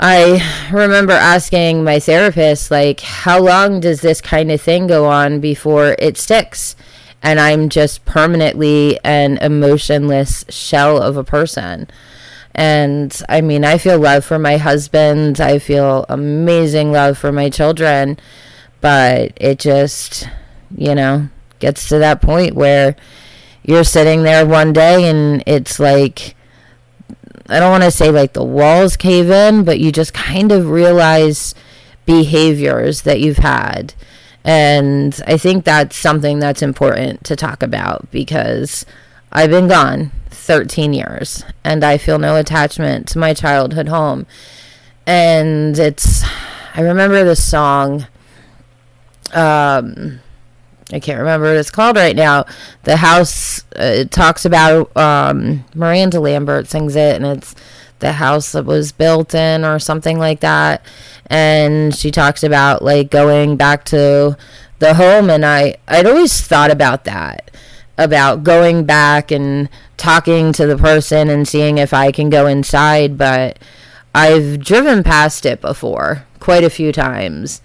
I 0.00 0.42
remember 0.72 1.12
asking 1.12 1.84
my 1.84 2.00
therapist, 2.00 2.70
like, 2.70 3.00
how 3.00 3.42
long 3.42 3.80
does 3.80 4.00
this 4.00 4.22
kind 4.22 4.50
of 4.50 4.62
thing 4.62 4.86
go 4.86 5.04
on 5.04 5.40
before 5.40 5.96
it 5.98 6.16
sticks? 6.16 6.76
And 7.22 7.40
I'm 7.40 7.68
just 7.68 8.04
permanently 8.04 8.98
an 9.04 9.38
emotionless 9.38 10.44
shell 10.48 11.02
of 11.02 11.16
a 11.16 11.24
person. 11.24 11.88
And 12.54 13.20
I 13.28 13.40
mean, 13.40 13.64
I 13.64 13.78
feel 13.78 13.98
love 13.98 14.24
for 14.24 14.38
my 14.38 14.56
husband. 14.56 15.40
I 15.40 15.58
feel 15.58 16.06
amazing 16.08 16.92
love 16.92 17.18
for 17.18 17.30
my 17.30 17.50
children. 17.50 18.18
But 18.80 19.32
it 19.36 19.58
just, 19.58 20.28
you 20.76 20.94
know, 20.94 21.28
gets 21.58 21.88
to 21.88 21.98
that 21.98 22.22
point 22.22 22.54
where 22.54 22.96
you're 23.62 23.84
sitting 23.84 24.22
there 24.22 24.46
one 24.46 24.72
day 24.72 25.08
and 25.08 25.42
it's 25.46 25.78
like, 25.78 26.34
I 27.48 27.60
don't 27.60 27.70
want 27.70 27.84
to 27.84 27.90
say 27.90 28.10
like 28.10 28.32
the 28.32 28.44
walls 28.44 28.96
cave 28.96 29.30
in, 29.30 29.64
but 29.64 29.80
you 29.80 29.90
just 29.90 30.14
kind 30.14 30.52
of 30.52 30.70
realize 30.70 31.54
behaviors 32.06 33.02
that 33.02 33.20
you've 33.20 33.38
had. 33.38 33.94
And 34.48 35.20
I 35.26 35.36
think 35.36 35.66
that's 35.66 35.94
something 35.94 36.38
that's 36.38 36.62
important 36.62 37.22
to 37.24 37.36
talk 37.36 37.62
about 37.62 38.10
because 38.10 38.86
I've 39.30 39.50
been 39.50 39.68
gone 39.68 40.10
13 40.30 40.94
years 40.94 41.44
and 41.64 41.84
I 41.84 41.98
feel 41.98 42.18
no 42.18 42.34
attachment 42.36 43.08
to 43.08 43.18
my 43.18 43.34
childhood 43.34 43.88
home. 43.88 44.26
And 45.06 45.78
it's, 45.78 46.24
I 46.74 46.80
remember 46.80 47.24
the 47.24 47.36
song, 47.36 48.06
um, 49.34 50.20
I 50.94 50.98
can't 50.98 51.18
remember 51.18 51.48
what 51.48 51.58
it's 51.58 51.70
called 51.70 51.96
right 51.96 52.16
now. 52.16 52.46
The 52.84 52.96
house 52.96 53.66
uh, 53.78 53.82
it 53.82 54.10
talks 54.10 54.46
about 54.46 54.96
um, 54.96 55.66
Miranda 55.74 56.20
Lambert 56.20 56.68
sings 56.68 56.96
it, 56.96 57.16
and 57.16 57.26
it's 57.26 57.54
the 58.00 58.12
house 58.12 58.52
that 58.52 58.64
was 58.64 58.92
built 58.92 59.34
in 59.34 59.64
or 59.64 59.78
something 59.78 60.18
like 60.18 60.40
that. 60.40 60.82
And 61.26 61.94
she 61.94 62.10
talks 62.10 62.42
about 62.42 62.82
like 62.82 63.10
going 63.10 63.56
back 63.56 63.84
to 63.86 64.36
the 64.78 64.94
home, 64.94 65.28
and 65.28 65.44
I 65.44 65.76
I'd 65.88 66.06
always 66.06 66.40
thought 66.40 66.70
about 66.70 67.04
that 67.04 67.50
about 67.98 68.44
going 68.44 68.84
back 68.84 69.32
and 69.32 69.68
talking 69.96 70.52
to 70.52 70.66
the 70.66 70.78
person 70.78 71.28
and 71.28 71.46
seeing 71.46 71.78
if 71.78 71.92
I 71.92 72.12
can 72.12 72.30
go 72.30 72.46
inside, 72.46 73.18
but 73.18 73.58
I've 74.14 74.60
driven 74.60 75.02
past 75.02 75.44
it 75.44 75.60
before 75.60 76.24
quite 76.38 76.62
a 76.62 76.70
few 76.70 76.92
times 76.92 77.60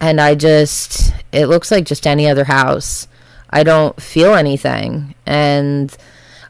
and 0.00 0.20
I 0.20 0.34
just 0.34 1.12
it 1.32 1.46
looks 1.46 1.70
like 1.70 1.84
just 1.84 2.06
any 2.06 2.26
other 2.28 2.44
house. 2.44 3.06
I 3.50 3.62
don't 3.62 4.00
feel 4.00 4.34
anything 4.34 5.14
and 5.26 5.94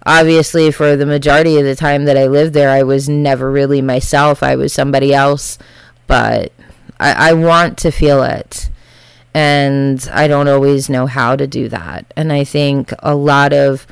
obviously 0.06 0.70
for 0.70 0.96
the 0.96 1.06
majority 1.06 1.58
of 1.58 1.64
the 1.64 1.76
time 1.76 2.04
that 2.04 2.16
I 2.16 2.26
lived 2.26 2.54
there 2.54 2.70
I 2.70 2.82
was 2.82 3.08
never 3.08 3.50
really 3.50 3.80
myself. 3.80 4.42
I 4.42 4.56
was 4.56 4.72
somebody 4.72 5.14
else, 5.14 5.58
but 6.06 6.52
I, 6.98 7.30
I 7.30 7.32
want 7.32 7.78
to 7.78 7.90
feel 7.90 8.22
it. 8.22 8.70
And 9.32 10.08
I 10.12 10.28
don't 10.28 10.48
always 10.48 10.88
know 10.88 11.06
how 11.06 11.34
to 11.34 11.46
do 11.46 11.68
that. 11.68 12.12
And 12.16 12.32
I 12.32 12.44
think 12.44 12.92
a 13.00 13.16
lot 13.16 13.52
of 13.52 13.86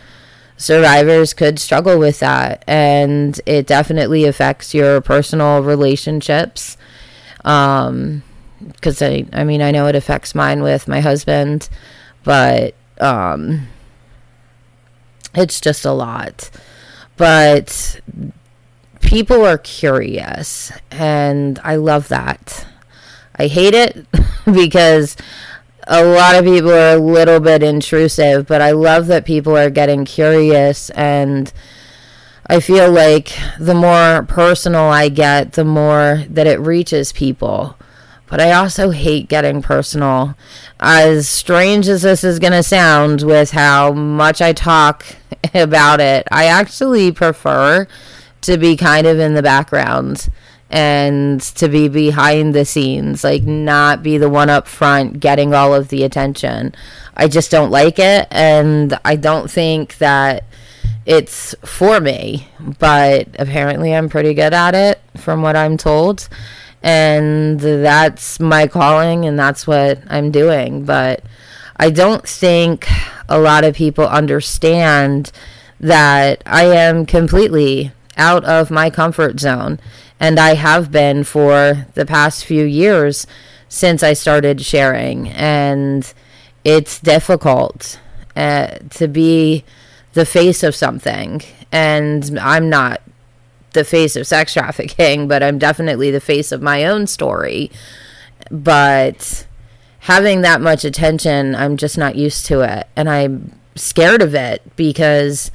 survivors 0.57 1.35
could 1.35 1.59
struggle 1.59 1.99
with 1.99 2.21
that. 2.21 2.63
And 2.69 3.41
it 3.45 3.67
definitely 3.67 4.25
affects 4.25 4.73
your 4.73 5.01
personal 5.01 5.63
relationships. 5.63 6.77
Um, 7.45 8.23
because 8.67 9.03
I, 9.03 9.27
I 9.33 9.43
mean, 9.43 9.61
I 9.61 9.73
know 9.73 9.89
it 9.89 9.97
affects 9.97 10.37
mine 10.37 10.63
with 10.63 10.87
my 10.87 11.01
husband, 11.01 11.69
but 12.23 12.75
um, 13.01 13.67
it's 15.35 15.61
just 15.61 15.85
a 15.85 15.93
lot. 15.93 16.51
But 17.17 18.01
people 19.01 19.45
are 19.45 19.59
curious, 19.59 20.73
and 20.91 21.59
I 21.63 21.77
love 21.77 22.09
that. 22.09 22.67
I 23.37 23.47
hate 23.47 23.75
it 23.75 24.07
because 24.45 25.17
a 25.87 26.05
lot 26.05 26.37
of 26.37 26.45
people 26.45 26.71
are 26.71 26.97
a 26.97 27.01
little 27.01 27.41
bit 27.41 27.63
intrusive, 27.63 28.47
but 28.47 28.61
I 28.63 28.73
love 28.73 29.07
that 29.09 29.25
people 29.25 29.57
are 29.57 29.71
getting 29.71 30.05
curious 30.05 30.91
and. 30.91 31.53
I 32.45 32.59
feel 32.59 32.91
like 32.91 33.33
the 33.59 33.75
more 33.75 34.25
personal 34.25 34.83
I 34.83 35.09
get, 35.09 35.53
the 35.53 35.65
more 35.65 36.25
that 36.29 36.47
it 36.49 36.59
reaches 36.59 37.13
people 37.13 37.77
but 38.33 38.41
I 38.41 38.53
also 38.53 38.93
hate 38.93 39.29
getting 39.29 39.61
personal. 39.61 40.35
As 40.81 41.29
strange 41.29 41.87
as 41.87 42.01
this 42.01 42.25
is 42.25 42.39
going 42.39 42.55
to 42.55 42.63
sound 42.63 43.21
with 43.21 43.51
how 43.51 43.93
much 43.93 44.41
I 44.41 44.55
talk 44.55 45.05
about 45.55 46.01
it, 46.01 46.27
I 46.33 46.47
actually 46.47 47.13
prefer 47.13 47.87
to 48.41 48.57
be 48.57 48.75
kind 48.75 49.07
of 49.07 49.19
in 49.19 49.35
the 49.35 49.43
background 49.43 50.31
and 50.71 51.43
to 51.43 51.69
be 51.69 51.89
behind 51.89 52.55
the 52.55 52.65
scenes, 52.65 53.23
like 53.23 53.43
not 53.43 54.03
be 54.03 54.17
the 54.17 54.31
one 54.31 54.49
up 54.49 54.67
front 54.67 55.21
getting 55.21 55.53
all 55.53 55.75
of 55.75 55.89
the 55.89 56.03
attention. 56.03 56.75
I 57.15 57.29
just 57.29 57.51
don't 57.51 57.71
like 57.71 57.99
it, 57.99 58.29
and 58.31 58.99
I 59.05 59.17
don't 59.17 59.51
think 59.51 59.99
that 59.99 60.45
it's 61.05 61.55
for 61.67 62.01
me, 62.01 62.49
but 62.79 63.29
apparently 63.39 63.95
I'm 63.95 64.09
pretty 64.09 64.33
good 64.33 64.55
at 64.55 64.75
it 64.75 65.03
from 65.19 65.43
what 65.43 65.55
I'm 65.55 65.77
told 65.77 66.31
and 66.83 67.61
that's 67.61 68.41
my 68.41 68.67
calling 68.67 69.25
and 69.25 69.39
that's 69.39 69.67
what 69.67 70.01
I'm 70.09 70.31
doing. 70.31 70.85
But 70.85 71.23
I 71.77 71.91
don't 71.91 72.27
think 72.27 72.89
a 73.29 73.39
lot 73.39 73.65
of 73.65 73.75
people 73.75 74.07
understand 74.07 75.31
that 75.81 76.43
I 76.47 76.65
am 76.65 77.07
completely 77.07 77.93
out 78.17 78.45
of 78.45 78.71
my 78.71 78.91
comfort 78.91 79.41
zone. 79.41 79.79
And 80.21 80.39
I 80.39 80.55
have 80.55 80.93
been 80.93 81.25
for 81.25 81.87
the 81.95 82.07
past 82.07 82.45
few 82.45 82.65
years 82.65 83.27
since 83.69 84.03
I 84.03 84.13
started 84.13 84.61
sharing. 84.61 85.29
And 85.31 86.13
it's 86.65 87.01
difficult 87.01 87.99
uh, 88.37 88.79
to 88.91 89.09
be 89.09 89.65
the 90.13 90.27
face 90.27 90.63
of 90.63 90.75
something. 90.75 91.43
And 91.73 92.39
I'm 92.39 92.69
not 92.69 93.03
the 93.73 93.85
face 93.85 94.17
of 94.17 94.27
sex 94.27 94.53
trafficking, 94.55 95.29
but 95.29 95.43
I'm 95.43 95.59
definitely 95.59 96.11
the 96.11 96.21
face 96.21 96.53
of 96.53 96.63
my 96.63 96.85
own 96.85 97.07
story. 97.07 97.71
But 98.51 99.47
having 100.01 100.41
that 100.43 100.61
much 100.61 100.85
attention, 100.85 101.55
I'm 101.55 101.77
just 101.77 101.97
not 101.97 102.17
used 102.17 102.47
to 102.47 102.61
it. 102.61 102.89
And 102.97 103.09
I'm 103.09 103.53
scared 103.75 104.23
of 104.23 104.35
it 104.35 104.63
because 104.77 105.51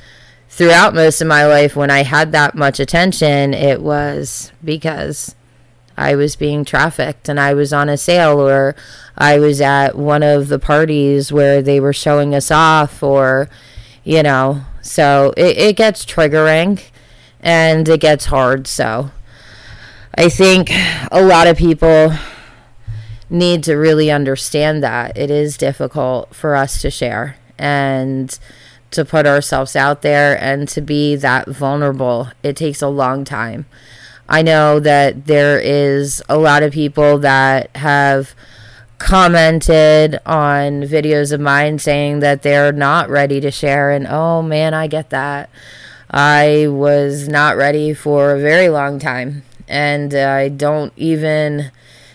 throughout 0.49 0.95
most 0.95 1.21
of 1.21 1.27
my 1.27 1.45
life, 1.45 1.75
when 1.75 1.91
I 1.91 2.03
had 2.03 2.31
that 2.31 2.55
much 2.55 2.79
attention, 2.79 3.53
it 3.53 3.81
was 3.81 4.51
because 4.63 5.35
I 5.97 6.15
was 6.15 6.35
being 6.35 6.63
trafficked 6.63 7.27
and 7.27 7.39
I 7.39 7.53
was 7.53 7.73
on 7.73 7.89
a 7.89 7.97
sale 7.97 8.39
or 8.39 8.75
I 9.17 9.39
was 9.39 9.59
at 9.61 9.97
one 9.97 10.23
of 10.23 10.47
the 10.47 10.59
parties 10.59 11.31
where 11.31 11.61
they 11.61 11.79
were 11.79 11.93
showing 11.93 12.35
us 12.35 12.51
off 12.51 13.01
or, 13.01 13.49
you 14.03 14.23
know, 14.23 14.61
so 14.81 15.33
it, 15.35 15.57
it 15.57 15.75
gets 15.75 16.05
triggering 16.05 16.81
and 17.47 17.87
it 17.87 18.01
gets 18.01 18.25
hard. 18.25 18.67
So 18.67 19.09
I 20.13 20.27
think 20.27 20.69
a 21.11 21.23
lot 21.23 21.47
of 21.47 21.57
people 21.57 22.11
need 23.29 23.63
to 23.63 23.75
really 23.75 24.11
understand 24.11 24.83
that 24.83 25.17
it 25.17 25.31
is 25.31 25.57
difficult 25.57 26.35
for 26.35 26.57
us 26.57 26.81
to 26.81 26.91
share 26.91 27.37
and 27.57 28.37
to 28.91 29.05
put 29.05 29.25
ourselves 29.25 29.77
out 29.77 30.01
there 30.01 30.41
and 30.43 30.67
to 30.67 30.81
be 30.81 31.15
that 31.15 31.47
vulnerable. 31.47 32.27
It 32.43 32.57
takes 32.57 32.81
a 32.81 32.89
long 32.89 33.23
time. 33.23 33.65
I 34.27 34.41
know 34.41 34.81
that 34.81 35.27
there 35.27 35.57
is 35.57 36.21
a 36.27 36.37
lot 36.37 36.63
of 36.63 36.73
people 36.73 37.17
that 37.19 37.73
have 37.77 38.35
commented 38.97 40.19
on 40.25 40.81
videos 40.81 41.31
of 41.31 41.39
mine 41.39 41.79
saying 41.79 42.19
that 42.19 42.41
they're 42.41 42.73
not 42.73 43.09
ready 43.09 43.39
to 43.39 43.51
share 43.51 43.91
and 43.91 44.05
oh 44.05 44.41
man, 44.41 44.73
I 44.73 44.87
get 44.87 45.11
that. 45.11 45.49
I 46.09 46.67
was 46.67 47.27
not 47.27 47.57
ready 47.57 47.93
for 47.93 48.35
a 48.35 48.39
very 48.39 48.69
long 48.69 48.99
time. 48.99 49.43
And 49.67 50.13
I 50.13 50.47
don't 50.47 50.93
even 50.95 51.71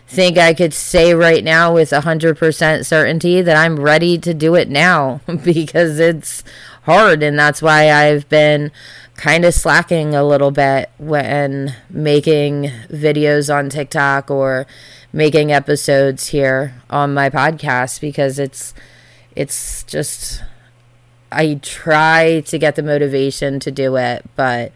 think 0.07 0.39
I 0.39 0.55
could 0.55 0.75
say 0.75 1.15
right 1.15 1.45
now 1.45 1.75
with 1.75 1.91
100% 1.91 2.87
certainty 2.87 3.43
that 3.43 3.57
I'm 3.57 3.81
ready 3.81 4.19
to 4.19 4.35
do 4.35 4.55
it 4.55 4.69
now 4.69 5.21
because 5.45 5.99
it's 5.99 6.43
hard. 6.83 7.23
And 7.23 7.39
that's 7.39 7.63
why 7.63 7.91
I've 7.91 8.29
been 8.29 8.71
kind 9.17 9.45
of 9.45 9.55
slacking 9.55 10.15
a 10.15 10.25
little 10.25 10.51
bit 10.51 10.91
when 10.99 11.75
making 11.91 12.65
videos 12.91 13.55
on 13.55 13.71
TikTok 13.71 14.31
or 14.31 14.67
making 15.13 15.53
episodes 15.53 16.29
here 16.29 16.75
on 16.89 17.13
my 17.13 17.29
podcast 17.29 18.01
because 18.01 18.39
it's 18.39 18.73
it's 19.37 19.85
just 19.85 20.43
I 21.33 21.59
try 21.63 22.41
to 22.47 22.59
get 22.59 22.77
the 22.77 22.83
motivation 22.83 23.59
to 23.61 23.71
do 23.71 23.97
it, 23.97 24.25
but 24.37 24.73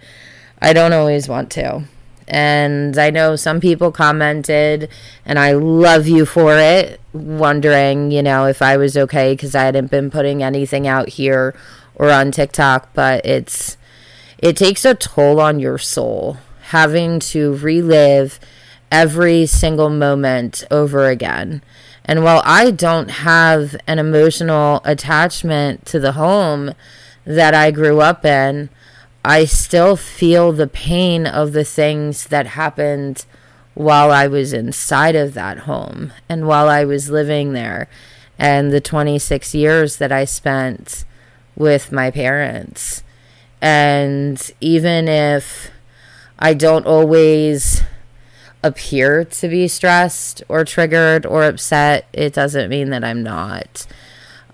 I 0.61 0.73
don't 0.73 0.93
always 0.93 1.29
want 1.29 1.51
to. 1.53 1.85
And 2.29 2.99
I 2.99 3.11
know 3.11 3.37
some 3.37 3.61
people 3.61 3.93
commented, 3.93 4.89
and 5.25 5.39
I 5.39 5.53
love 5.53 6.09
you 6.09 6.27
for 6.27 6.57
it, 6.57 7.01
wondering, 7.13 8.11
you 8.11 8.23
know, 8.23 8.47
if 8.47 8.63
I 8.63 8.77
was 8.77 8.97
okay 8.97 9.35
because 9.35 9.55
I 9.55 9.65
hadn't 9.65 9.91
been 9.91 10.11
putting 10.11 10.43
anything 10.43 10.89
out 10.89 11.11
here 11.11 11.55
or 11.95 12.11
on 12.11 12.33
TikTok. 12.33 12.93
But 12.95 13.25
it's, 13.25 13.77
it 14.39 14.57
takes 14.57 14.85
a 14.85 14.95
toll 14.95 15.41
on 15.41 15.61
your 15.61 15.79
soul 15.79 16.39
having 16.71 17.21
to 17.21 17.57
relive 17.59 18.41
every 18.91 19.47
single 19.47 19.91
moment 19.91 20.65
over 20.71 21.07
again 21.09 21.63
And 22.07 22.23
while 22.23 22.41
I 22.45 22.71
don't 22.71 23.11
have 23.11 23.77
an 23.87 23.99
emotional 23.99 24.81
attachment 24.85 25.85
to 25.87 25.99
the 25.99 26.13
home 26.13 26.73
that 27.25 27.53
I 27.53 27.73
grew 27.73 28.01
up 28.01 28.25
in, 28.25 28.71
I 29.25 29.45
still 29.45 29.97
feel 29.97 30.53
the 30.53 30.69
pain 30.69 31.27
of 31.27 31.53
the 31.53 31.65
things 31.65 32.29
that 32.29 32.47
happened 32.47 33.27
while 33.75 34.13
I 34.13 34.29
was 34.29 34.53
inside 34.53 35.17
of 35.17 35.35
that 35.35 35.59
home 35.59 36.13
and 36.29 36.47
while 36.47 36.69
I 36.69 36.85
was 36.85 37.11
living 37.11 37.53
there 37.53 37.89
and 38.39 38.73
the 38.73 38.81
26 38.81 39.55
years 39.55 39.97
that 39.97 40.13
I 40.13 40.25
spent 40.25 41.05
with 41.57 41.91
my 41.91 42.11
parents. 42.13 43.03
And 43.61 44.41
even 44.61 45.09
if 45.09 45.71
I 46.39 46.55
don't 46.55 46.87
always 46.87 47.83
appear 48.67 49.25
to 49.25 49.49
be 49.49 49.69
stressed 49.69 50.43
or 50.49 50.65
triggered 50.65 51.25
or 51.25 51.45
upset, 51.45 52.07
it 52.13 52.33
doesn't 52.33 52.69
mean 52.69 52.91
that 52.91 53.05
I'm 53.05 53.23
not. 53.23 53.87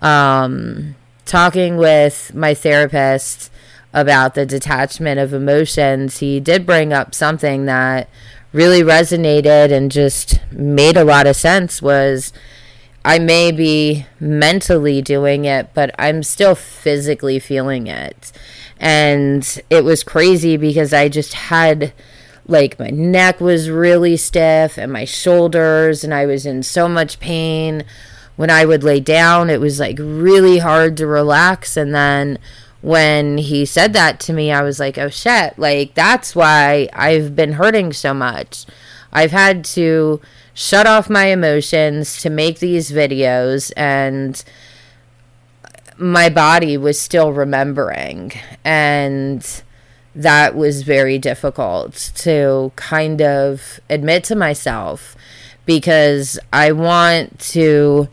Um, 0.01 0.95
talking 1.25 1.77
with 1.77 2.33
my 2.35 2.53
therapist 2.53 3.51
about 3.93 4.35
the 4.35 4.45
detachment 4.45 5.19
of 5.19 5.33
emotions, 5.33 6.19
he 6.19 6.39
did 6.39 6.65
bring 6.65 6.93
up 6.93 7.15
something 7.15 7.65
that 7.65 8.09
really 8.51 8.81
resonated 8.81 9.71
and 9.71 9.91
just 9.91 10.39
made 10.51 10.95
a 10.95 11.03
lot 11.03 11.27
of 11.27 11.35
sense 11.35 11.81
was 11.81 12.31
I 13.05 13.19
may 13.19 13.51
be 13.51 14.05
mentally 14.19 15.01
doing 15.01 15.45
it, 15.45 15.73
but 15.73 15.93
I'm 15.99 16.23
still 16.23 16.55
physically 16.55 17.39
feeling 17.39 17.87
it. 17.87 18.31
And 18.79 19.61
it 19.69 19.83
was 19.83 20.03
crazy 20.03 20.55
because 20.57 20.93
I 20.93 21.09
just 21.09 21.33
had 21.33 21.93
like 22.47 22.79
my 22.79 22.89
neck 22.89 23.39
was 23.39 23.69
really 23.69 24.17
stiff 24.17 24.77
and 24.77 24.91
my 24.91 25.05
shoulders, 25.05 26.03
and 26.03 26.13
I 26.13 26.25
was 26.25 26.45
in 26.45 26.63
so 26.63 26.87
much 26.87 27.19
pain. 27.19 27.83
When 28.35 28.49
I 28.49 28.65
would 28.65 28.83
lay 28.83 28.99
down, 28.99 29.49
it 29.49 29.61
was 29.61 29.79
like 29.79 29.97
really 29.99 30.57
hard 30.57 30.97
to 30.97 31.07
relax. 31.07 31.77
And 31.77 31.93
then 31.93 32.39
when 32.81 33.37
he 33.37 33.65
said 33.65 33.93
that 33.93 34.19
to 34.21 34.33
me, 34.33 34.51
I 34.51 34.61
was 34.61 34.79
like, 34.79 34.97
oh 34.97 35.09
shit, 35.09 35.57
like 35.57 35.93
that's 35.93 36.35
why 36.35 36.89
I've 36.93 37.35
been 37.35 37.53
hurting 37.53 37.93
so 37.93 38.13
much. 38.13 38.65
I've 39.13 39.31
had 39.31 39.63
to 39.65 40.19
shut 40.53 40.85
off 40.85 41.09
my 41.09 41.25
emotions 41.27 42.21
to 42.21 42.29
make 42.29 42.59
these 42.59 42.91
videos 42.91 43.71
and 43.77 44.43
my 45.97 46.29
body 46.29 46.75
was 46.75 46.99
still 46.99 47.31
remembering 47.31 48.31
and 48.63 49.63
that 50.15 50.55
was 50.55 50.83
very 50.83 51.17
difficult 51.17 52.11
to 52.15 52.71
kind 52.75 53.21
of 53.21 53.79
admit 53.89 54.23
to 54.25 54.35
myself 54.35 55.15
because 55.65 56.37
I 56.51 56.71
want 56.71 57.39
to 57.39 58.07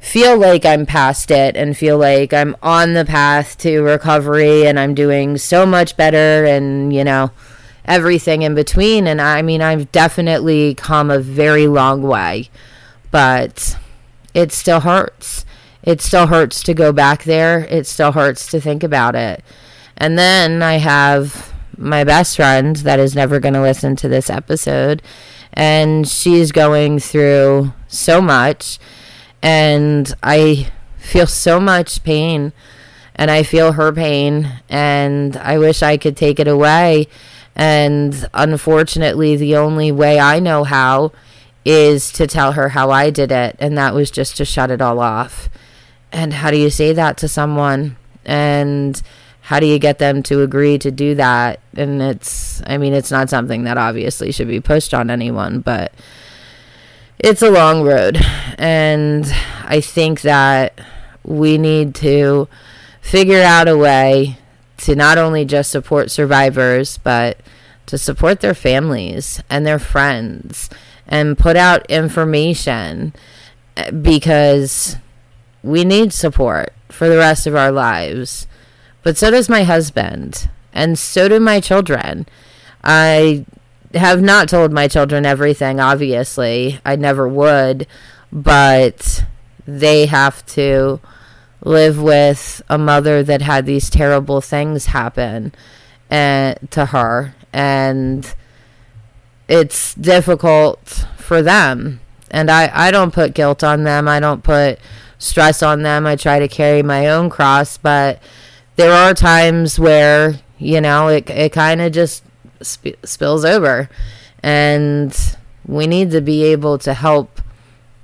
feel 0.00 0.38
like 0.38 0.64
I'm 0.64 0.86
past 0.86 1.30
it 1.30 1.56
and 1.56 1.76
feel 1.76 1.98
like 1.98 2.32
I'm 2.32 2.56
on 2.62 2.94
the 2.94 3.04
path 3.04 3.56
to 3.58 3.82
recovery 3.82 4.66
and 4.66 4.78
I'm 4.78 4.94
doing 4.94 5.36
so 5.38 5.64
much 5.64 5.96
better 5.96 6.44
and 6.44 6.92
you 6.92 7.04
know 7.04 7.30
everything 7.84 8.42
in 8.42 8.54
between. 8.54 9.06
And 9.06 9.20
I 9.20 9.42
mean, 9.42 9.62
I've 9.62 9.90
definitely 9.92 10.74
come 10.74 11.10
a 11.10 11.18
very 11.18 11.66
long 11.66 12.02
way, 12.02 12.48
but 13.10 13.76
it 14.34 14.52
still 14.52 14.80
hurts. 14.80 15.44
It 15.82 16.00
still 16.00 16.28
hurts 16.28 16.62
to 16.64 16.74
go 16.74 16.92
back 16.92 17.24
there. 17.24 17.66
It 17.68 17.86
still 17.86 18.12
hurts 18.12 18.46
to 18.52 18.60
think 18.60 18.82
about 18.82 19.14
it. 19.14 19.44
And 19.96 20.18
then 20.18 20.62
I 20.62 20.74
have 20.74 21.52
my 21.76 22.04
best 22.04 22.36
friend 22.36 22.76
that 22.76 22.98
is 22.98 23.14
never 23.14 23.40
going 23.40 23.54
to 23.54 23.62
listen 23.62 23.96
to 23.96 24.08
this 24.08 24.30
episode. 24.30 25.02
And 25.52 26.08
she's 26.08 26.52
going 26.52 26.98
through 26.98 27.72
so 27.88 28.20
much. 28.20 28.78
And 29.42 30.12
I 30.22 30.70
feel 30.96 31.26
so 31.26 31.60
much 31.60 32.02
pain. 32.04 32.52
And 33.14 33.30
I 33.30 33.42
feel 33.42 33.72
her 33.72 33.92
pain. 33.92 34.60
And 34.68 35.36
I 35.36 35.58
wish 35.58 35.82
I 35.82 35.96
could 35.96 36.16
take 36.16 36.40
it 36.40 36.48
away 36.48 37.08
and 37.54 38.28
unfortunately, 38.32 39.36
the 39.36 39.56
only 39.56 39.92
way 39.92 40.18
I 40.18 40.40
know 40.40 40.64
how 40.64 41.12
is 41.64 42.10
to 42.12 42.26
tell 42.26 42.52
her 42.52 42.70
how 42.70 42.90
I 42.90 43.10
did 43.10 43.30
it. 43.30 43.56
And 43.58 43.76
that 43.76 43.94
was 43.94 44.10
just 44.10 44.36
to 44.38 44.44
shut 44.44 44.70
it 44.70 44.80
all 44.80 45.00
off. 45.00 45.48
And 46.10 46.32
how 46.34 46.50
do 46.50 46.56
you 46.56 46.70
say 46.70 46.92
that 46.92 47.16
to 47.18 47.28
someone? 47.28 47.96
And 48.24 49.00
how 49.42 49.60
do 49.60 49.66
you 49.66 49.78
get 49.78 49.98
them 49.98 50.22
to 50.24 50.42
agree 50.42 50.78
to 50.78 50.90
do 50.90 51.14
that? 51.16 51.60
And 51.76 52.00
it's, 52.00 52.62
I 52.66 52.78
mean, 52.78 52.94
it's 52.94 53.10
not 53.10 53.28
something 53.28 53.64
that 53.64 53.76
obviously 53.76 54.32
should 54.32 54.48
be 54.48 54.60
pushed 54.60 54.94
on 54.94 55.10
anyone, 55.10 55.60
but 55.60 55.92
it's 57.18 57.42
a 57.42 57.50
long 57.50 57.82
road. 57.82 58.20
And 58.56 59.26
I 59.64 59.80
think 59.80 60.22
that 60.22 60.80
we 61.24 61.58
need 61.58 61.94
to 61.96 62.48
figure 63.00 63.42
out 63.42 63.68
a 63.68 63.76
way 63.76 64.38
to 64.78 64.94
not 64.96 65.18
only 65.18 65.44
just 65.44 65.70
support 65.70 66.10
survivors, 66.10 66.98
but 66.98 67.38
to 67.86 67.98
support 67.98 68.40
their 68.40 68.54
families 68.54 69.42
and 69.50 69.66
their 69.66 69.78
friends 69.78 70.70
and 71.06 71.36
put 71.36 71.56
out 71.56 71.88
information 71.90 73.12
eh, 73.76 73.90
because 73.90 74.96
we 75.62 75.84
need 75.84 76.12
support 76.12 76.72
for 76.88 77.08
the 77.08 77.18
rest 77.18 77.46
of 77.46 77.54
our 77.54 77.70
lives. 77.70 78.46
But 79.02 79.16
so 79.16 79.30
does 79.30 79.48
my 79.48 79.64
husband, 79.64 80.48
and 80.72 80.98
so 80.98 81.28
do 81.28 81.40
my 81.40 81.60
children. 81.60 82.26
I 82.84 83.44
have 83.94 84.22
not 84.22 84.48
told 84.48 84.72
my 84.72 84.88
children 84.88 85.26
everything, 85.26 85.80
obviously. 85.80 86.80
I 86.84 86.96
never 86.96 87.28
would, 87.28 87.86
but 88.32 89.24
they 89.66 90.06
have 90.06 90.44
to 90.46 91.00
live 91.62 92.00
with 92.00 92.62
a 92.68 92.78
mother 92.78 93.22
that 93.22 93.42
had 93.42 93.66
these 93.66 93.88
terrible 93.88 94.40
things 94.40 94.86
happen 94.86 95.52
eh, 96.10 96.54
to 96.70 96.86
her 96.86 97.34
and 97.52 98.34
it's 99.48 99.94
difficult 99.94 101.06
for 101.16 101.40
them 101.40 102.00
and 102.30 102.50
I, 102.50 102.70
I 102.72 102.90
don't 102.90 103.12
put 103.12 103.34
guilt 103.34 103.62
on 103.62 103.84
them 103.84 104.08
i 104.08 104.18
don't 104.18 104.42
put 104.42 104.80
stress 105.18 105.62
on 105.62 105.82
them 105.82 106.04
i 106.04 106.16
try 106.16 106.40
to 106.40 106.48
carry 106.48 106.82
my 106.82 107.08
own 107.08 107.30
cross 107.30 107.78
but 107.78 108.20
there 108.76 108.92
are 108.92 109.14
times 109.14 109.78
where 109.78 110.40
you 110.58 110.80
know 110.80 111.08
it, 111.08 111.28
it 111.30 111.52
kind 111.52 111.80
of 111.80 111.92
just 111.92 112.24
sp- 112.62 112.98
spills 113.04 113.44
over 113.44 113.88
and 114.42 115.36
we 115.66 115.86
need 115.86 116.10
to 116.10 116.20
be 116.20 116.44
able 116.44 116.78
to 116.78 116.94
help 116.94 117.40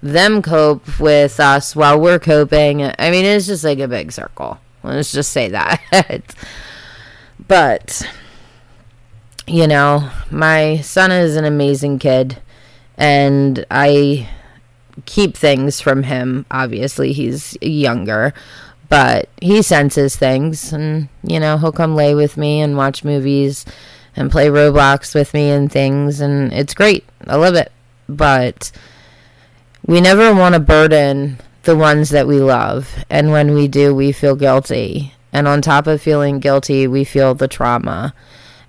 them 0.03 0.43
cope 0.43 1.01
with 1.01 1.41
us 1.41 1.75
while 1.75 2.01
we're 2.01 2.19
coping. 2.19 2.83
I 2.83 3.11
mean, 3.11 3.25
it's 3.25 3.47
just 3.47 3.65
like 3.65 3.81
a 3.81 3.89
big 3.89 4.13
circle. 4.13 4.59
Let's 4.83 5.13
just 5.13 5.33
say 5.33 5.49
that. 5.49 6.23
but, 7.49 8.09
you 9.47 9.67
know, 9.67 10.11
my 10.31 10.79
son 10.79 11.11
is 11.11 11.37
an 11.37 11.45
amazing 11.45 11.99
kid, 11.99 12.41
and 12.97 13.65
I 13.71 14.29
keep 15.05 15.37
things 15.37 15.81
from 15.81 16.05
him. 16.05 16.47
Obviously, 16.51 17.13
he's 17.13 17.57
younger, 17.61 18.33
but 18.89 19.29
he 19.41 19.63
senses 19.63 20.17
things, 20.17 20.73
and, 20.73 21.09
you 21.23 21.41
know, 21.41 21.59
he'll 21.59 21.73
come 21.73 21.95
lay 21.95 22.15
with 22.15 22.37
me 22.37 22.61
and 22.61 22.77
watch 22.77 23.05
movies 23.05 23.65
and 24.17 24.31
play 24.31 24.49
Roblox 24.49 25.15
with 25.15 25.35
me 25.35 25.51
and 25.51 25.71
things, 25.71 26.21
and 26.21 26.53
it's 26.53 26.75
great. 26.75 27.05
I 27.27 27.37
love 27.37 27.55
it. 27.55 27.71
But, 28.09 28.73
we 29.87 30.01
never 30.03 30.35
want 30.35 30.55
to 30.55 30.61
burden 30.61 31.39
the 31.63 31.77
ones 31.77 32.11
that 32.11 32.27
we 32.27 32.41
love. 32.41 33.05
And 33.09 33.31
when 33.31 33.55
we 33.55 33.69
do, 33.69 33.95
we 33.95 34.13
feel 34.13 34.37
guilty. 34.37 35.15
And 35.33 35.49
on 35.49 35.63
top 35.63 35.87
of 35.87 36.03
feeling 36.03 36.41
guilty, 36.41 36.87
we 36.87 37.05
feel 37.05 37.35
the 37.35 37.49
trauma. 37.49 38.15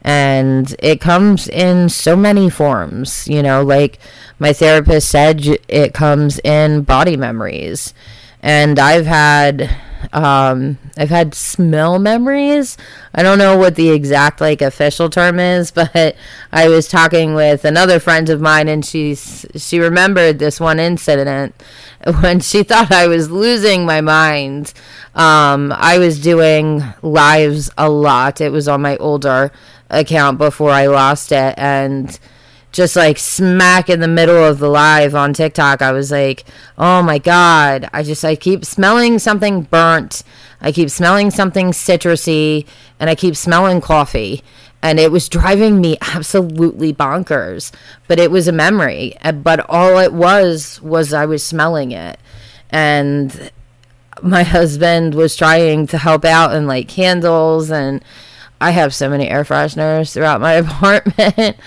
And 0.01 0.73
it 0.79 1.01
comes 1.01 1.49
in 1.49 1.89
so 1.89 2.15
many 2.15 2.49
forms, 2.49 3.27
you 3.27 3.43
know, 3.43 3.63
like 3.63 3.99
my 4.39 4.53
therapist 4.53 5.09
said, 5.09 5.45
it 5.67 5.93
comes 5.93 6.39
in 6.43 6.83
body 6.83 7.17
memories. 7.17 7.93
And 8.41 8.79
I've 8.79 9.05
had 9.05 9.69
um, 10.13 10.77
I've 10.97 11.09
had 11.09 11.33
smell 11.33 11.99
memories. 11.99 12.77
I 13.13 13.23
don't 13.23 13.37
know 13.37 13.57
what 13.57 13.75
the 13.75 13.89
exact 13.89 14.41
like 14.41 14.61
official 14.61 15.09
term 15.09 15.39
is, 15.39 15.71
but 15.79 16.15
I 16.51 16.67
was 16.69 16.87
talking 16.87 17.33
with 17.33 17.65
another 17.65 17.99
friend 17.99 18.29
of 18.29 18.41
mine, 18.41 18.67
and 18.67 18.85
she's 18.85 19.45
she 19.55 19.79
remembered 19.79 20.39
this 20.39 20.59
one 20.59 20.79
incident 20.79 21.55
when 22.21 22.39
she 22.39 22.63
thought 22.63 22.91
I 22.91 23.07
was 23.07 23.29
losing 23.29 23.85
my 23.85 24.01
mind. 24.01 24.73
Um, 25.15 25.73
I 25.75 25.97
was 25.97 26.19
doing 26.19 26.83
lives 27.01 27.69
a 27.77 27.89
lot. 27.89 28.41
It 28.41 28.51
was 28.51 28.67
on 28.67 28.81
my 28.81 28.95
older 28.97 29.51
account 29.89 30.37
before 30.37 30.71
I 30.71 30.87
lost 30.87 31.31
it, 31.31 31.55
and 31.57 32.17
just 32.71 32.95
like 32.95 33.17
smack 33.17 33.89
in 33.89 33.99
the 33.99 34.07
middle 34.07 34.43
of 34.43 34.59
the 34.59 34.69
live 34.69 35.15
on 35.15 35.33
TikTok. 35.33 35.81
I 35.81 35.91
was 35.91 36.11
like, 36.11 36.45
oh 36.77 37.01
my 37.01 37.17
God. 37.17 37.89
I 37.93 38.03
just, 38.03 38.23
I 38.23 38.35
keep 38.35 38.63
smelling 38.63 39.19
something 39.19 39.61
burnt. 39.63 40.23
I 40.61 40.71
keep 40.71 40.89
smelling 40.89 41.31
something 41.31 41.71
citrusy 41.71 42.67
and 42.99 43.09
I 43.09 43.15
keep 43.15 43.35
smelling 43.35 43.81
coffee. 43.81 44.43
And 44.81 44.99
it 44.99 45.11
was 45.11 45.27
driving 45.27 45.81
me 45.81 45.97
absolutely 46.01 46.93
bonkers. 46.93 47.71
But 48.07 48.19
it 48.19 48.31
was 48.31 48.47
a 48.47 48.53
memory. 48.53 49.15
But 49.33 49.67
all 49.69 49.97
it 49.97 50.13
was, 50.13 50.79
was 50.81 51.11
I 51.11 51.25
was 51.25 51.43
smelling 51.43 51.91
it. 51.91 52.19
And 52.69 53.51
my 54.21 54.43
husband 54.43 55.15
was 55.15 55.35
trying 55.35 55.87
to 55.87 55.97
help 55.97 56.23
out 56.23 56.53
and 56.53 56.67
like 56.67 56.87
candles 56.87 57.71
and 57.71 58.03
I 58.61 58.71
have 58.71 58.93
so 58.93 59.09
many 59.09 59.29
air 59.29 59.43
fresheners 59.43 60.13
throughout 60.13 60.41
my 60.41 60.53
apartment 60.55 61.57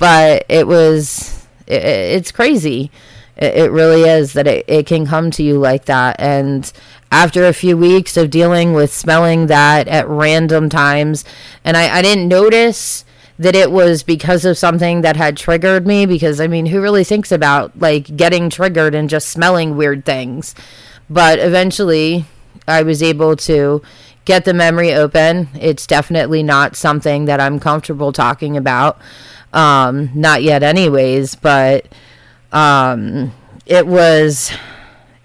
but 0.00 0.46
it 0.48 0.66
was 0.66 1.46
it, 1.68 1.84
it's 1.84 2.32
crazy. 2.32 2.90
It, 3.36 3.54
it, 3.56 3.70
really 3.70 4.02
is 4.02 4.32
that 4.32 4.48
it, 4.48 4.64
it 4.66 4.86
can 4.86 5.06
come 5.06 5.30
to 5.32 5.42
you 5.44 5.58
like 5.58 5.84
that. 5.84 6.16
And 6.18 6.70
after 7.12 7.46
a 7.46 7.52
few 7.52 7.76
weeks 7.76 8.16
of 8.16 8.30
dealing 8.30 8.72
with 8.72 8.92
smelling 8.92 9.46
that 9.46 9.86
at 9.86 10.08
random 10.08 10.68
times 10.68 11.24
and 11.64 11.76
I, 11.76 11.98
I 11.98 12.02
didn't 12.02 12.28
notice 12.28 13.04
that 13.38 13.54
it 13.54 13.70
was 13.70 14.02
because 14.02 14.44
of 14.44 14.58
something 14.58 15.00
that 15.00 15.16
had 15.16 15.36
triggered 15.36 15.86
me 15.86 16.04
because 16.04 16.40
I 16.40 16.46
mean 16.46 16.66
who 16.66 16.82
really 16.82 17.04
thinks 17.04 17.32
about 17.32 17.78
like 17.78 18.16
getting 18.16 18.50
triggered 18.50 18.94
and 18.94 19.08
just 19.08 19.28
smelling 19.28 19.76
weird 19.76 20.04
things? 20.04 20.54
But 21.08 21.38
eventually 21.38 22.26
I 22.68 22.82
was 22.82 23.02
able 23.02 23.36
to 23.36 23.82
get 24.24 24.44
the 24.44 24.54
memory 24.54 24.92
open. 24.92 25.48
It's 25.58 25.86
definitely 25.86 26.42
not 26.42 26.76
something 26.76 27.24
that 27.24 27.40
I'm 27.40 27.58
comfortable 27.58 28.12
talking 28.12 28.56
about 28.56 29.00
um, 29.52 30.10
not 30.14 30.42
yet, 30.42 30.62
anyways, 30.62 31.34
but 31.34 31.86
um, 32.52 33.32
it 33.66 33.86
was 33.86 34.52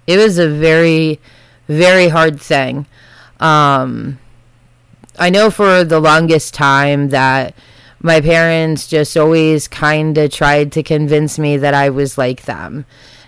it 0.08 0.18
was 0.18 0.38
a 0.38 0.50
very 0.50 1.20
very 1.68 2.10
hard 2.10 2.40
thing. 2.40 2.86
Um, 3.40 4.20
I 5.18 5.30
know 5.30 5.50
for 5.50 5.84
the 5.84 6.00
longest 6.00 6.54
time 6.54 7.10
that 7.10 7.56
my 8.02 8.22
parents 8.22 8.88
just 8.88 9.18
always 9.18 9.68
kind 9.68 10.18
of 10.18 10.32
tried 10.32 10.72
to 10.74 10.84
convince 10.84 11.40
me 11.40 11.58
that 11.58 11.74
I 11.74 11.90
was 11.90 12.18
like 12.18 12.44
them 12.44 12.86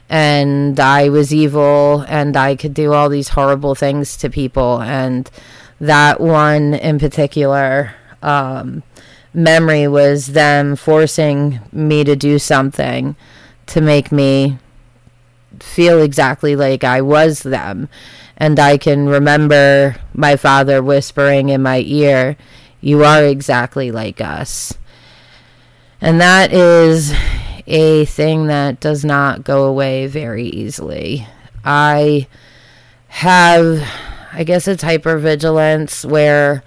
and 0.09 0.79
I 0.79 1.09
was 1.09 1.33
evil 1.33 2.05
and 2.07 2.37
I 2.37 2.55
could 2.55 2.73
do 2.73 2.93
all 2.93 3.09
these 3.09 3.29
horrible 3.29 3.75
things 3.75 4.15
to 4.17 4.29
people. 4.29 4.81
And 4.81 5.29
that 5.79 6.21
one 6.21 6.73
in 6.73 6.99
particular, 6.99 7.95
um, 8.21 8.83
memory 9.33 9.87
was 9.87 10.27
them 10.27 10.75
forcing 10.75 11.59
me 11.71 12.03
to 12.03 12.15
do 12.15 12.39
something 12.39 13.15
to 13.67 13.81
make 13.81 14.11
me 14.11 14.57
feel 15.59 16.01
exactly 16.01 16.55
like 16.55 16.83
I 16.83 17.01
was 17.01 17.43
them. 17.43 17.89
And 18.37 18.59
I 18.59 18.77
can 18.77 19.07
remember 19.07 19.95
my 20.13 20.35
father 20.35 20.81
whispering 20.81 21.49
in 21.49 21.61
my 21.61 21.79
ear, 21.85 22.37
You 22.81 23.03
are 23.03 23.23
exactly 23.23 23.91
like 23.91 24.21
us. 24.21 24.73
And 25.99 26.21
that 26.21 26.53
is 26.53 27.13
a 27.65 28.05
thing 28.05 28.47
that 28.47 28.79
does 28.79 29.03
not 29.03 29.43
go 29.43 29.65
away 29.65 30.07
very 30.07 30.45
easily. 30.45 31.27
I 31.65 32.27
have, 33.07 33.83
I 34.31 34.43
guess 34.43 34.67
it's 34.67 34.83
hypervigilance 34.83 36.05
where 36.05 36.63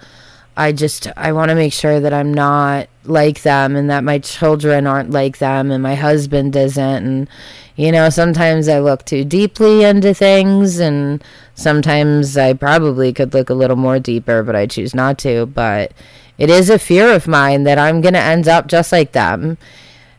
I 0.57 0.71
just 0.71 1.07
I 1.15 1.31
want 1.31 1.49
to 1.49 1.55
make 1.55 1.73
sure 1.73 1.99
that 1.99 2.13
I'm 2.13 2.33
not 2.33 2.87
like 3.03 3.41
them 3.41 3.75
and 3.75 3.89
that 3.89 4.03
my 4.03 4.19
children 4.19 4.85
aren't 4.85 5.11
like 5.11 5.37
them 5.37 5.71
and 5.71 5.81
my 5.81 5.95
husband 5.95 6.55
isn't 6.55 6.83
and 7.05 7.29
you 7.75 7.91
know 7.91 8.09
sometimes 8.09 8.67
I 8.67 8.79
look 8.79 9.05
too 9.05 9.23
deeply 9.23 9.83
into 9.83 10.13
things 10.13 10.79
and 10.79 11.23
sometimes 11.55 12.37
I 12.37 12.53
probably 12.53 13.13
could 13.13 13.33
look 13.33 13.49
a 13.49 13.55
little 13.55 13.77
more 13.77 13.99
deeper 13.99 14.43
but 14.43 14.55
I 14.55 14.67
choose 14.67 14.93
not 14.93 15.17
to. 15.19 15.45
But 15.45 15.93
it 16.37 16.49
is 16.49 16.69
a 16.69 16.79
fear 16.79 17.13
of 17.13 17.27
mine 17.27 17.63
that 17.63 17.77
I'm 17.79 18.01
going 18.01 18.13
to 18.15 18.19
end 18.19 18.47
up 18.47 18.67
just 18.67 18.91
like 18.91 19.13
them. 19.13 19.57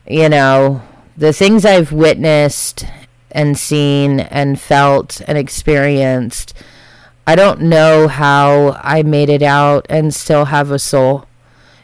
You 0.07 0.29
know 0.29 0.81
the 1.15 1.33
things 1.33 1.63
I've 1.63 1.91
witnessed 1.91 2.85
and 3.31 3.57
seen 3.57 4.19
and 4.19 4.59
felt 4.59 5.21
and 5.27 5.37
experienced 5.37 6.53
I 7.25 7.35
don't 7.35 7.61
know 7.61 8.07
how 8.07 8.79
I 8.83 9.03
made 9.03 9.29
it 9.29 9.41
out 9.41 9.85
and 9.89 10.13
still 10.13 10.45
have 10.45 10.71
a 10.71 10.79
soul 10.79 11.25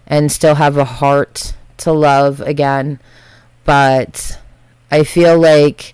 and 0.05 0.31
still 0.31 0.55
have 0.55 0.77
a 0.77 0.83
heart 0.83 1.53
to 1.77 1.93
love 1.93 2.41
again. 2.41 2.99
But 3.63 4.39
I 4.91 5.03
feel 5.03 5.39
like 5.39 5.93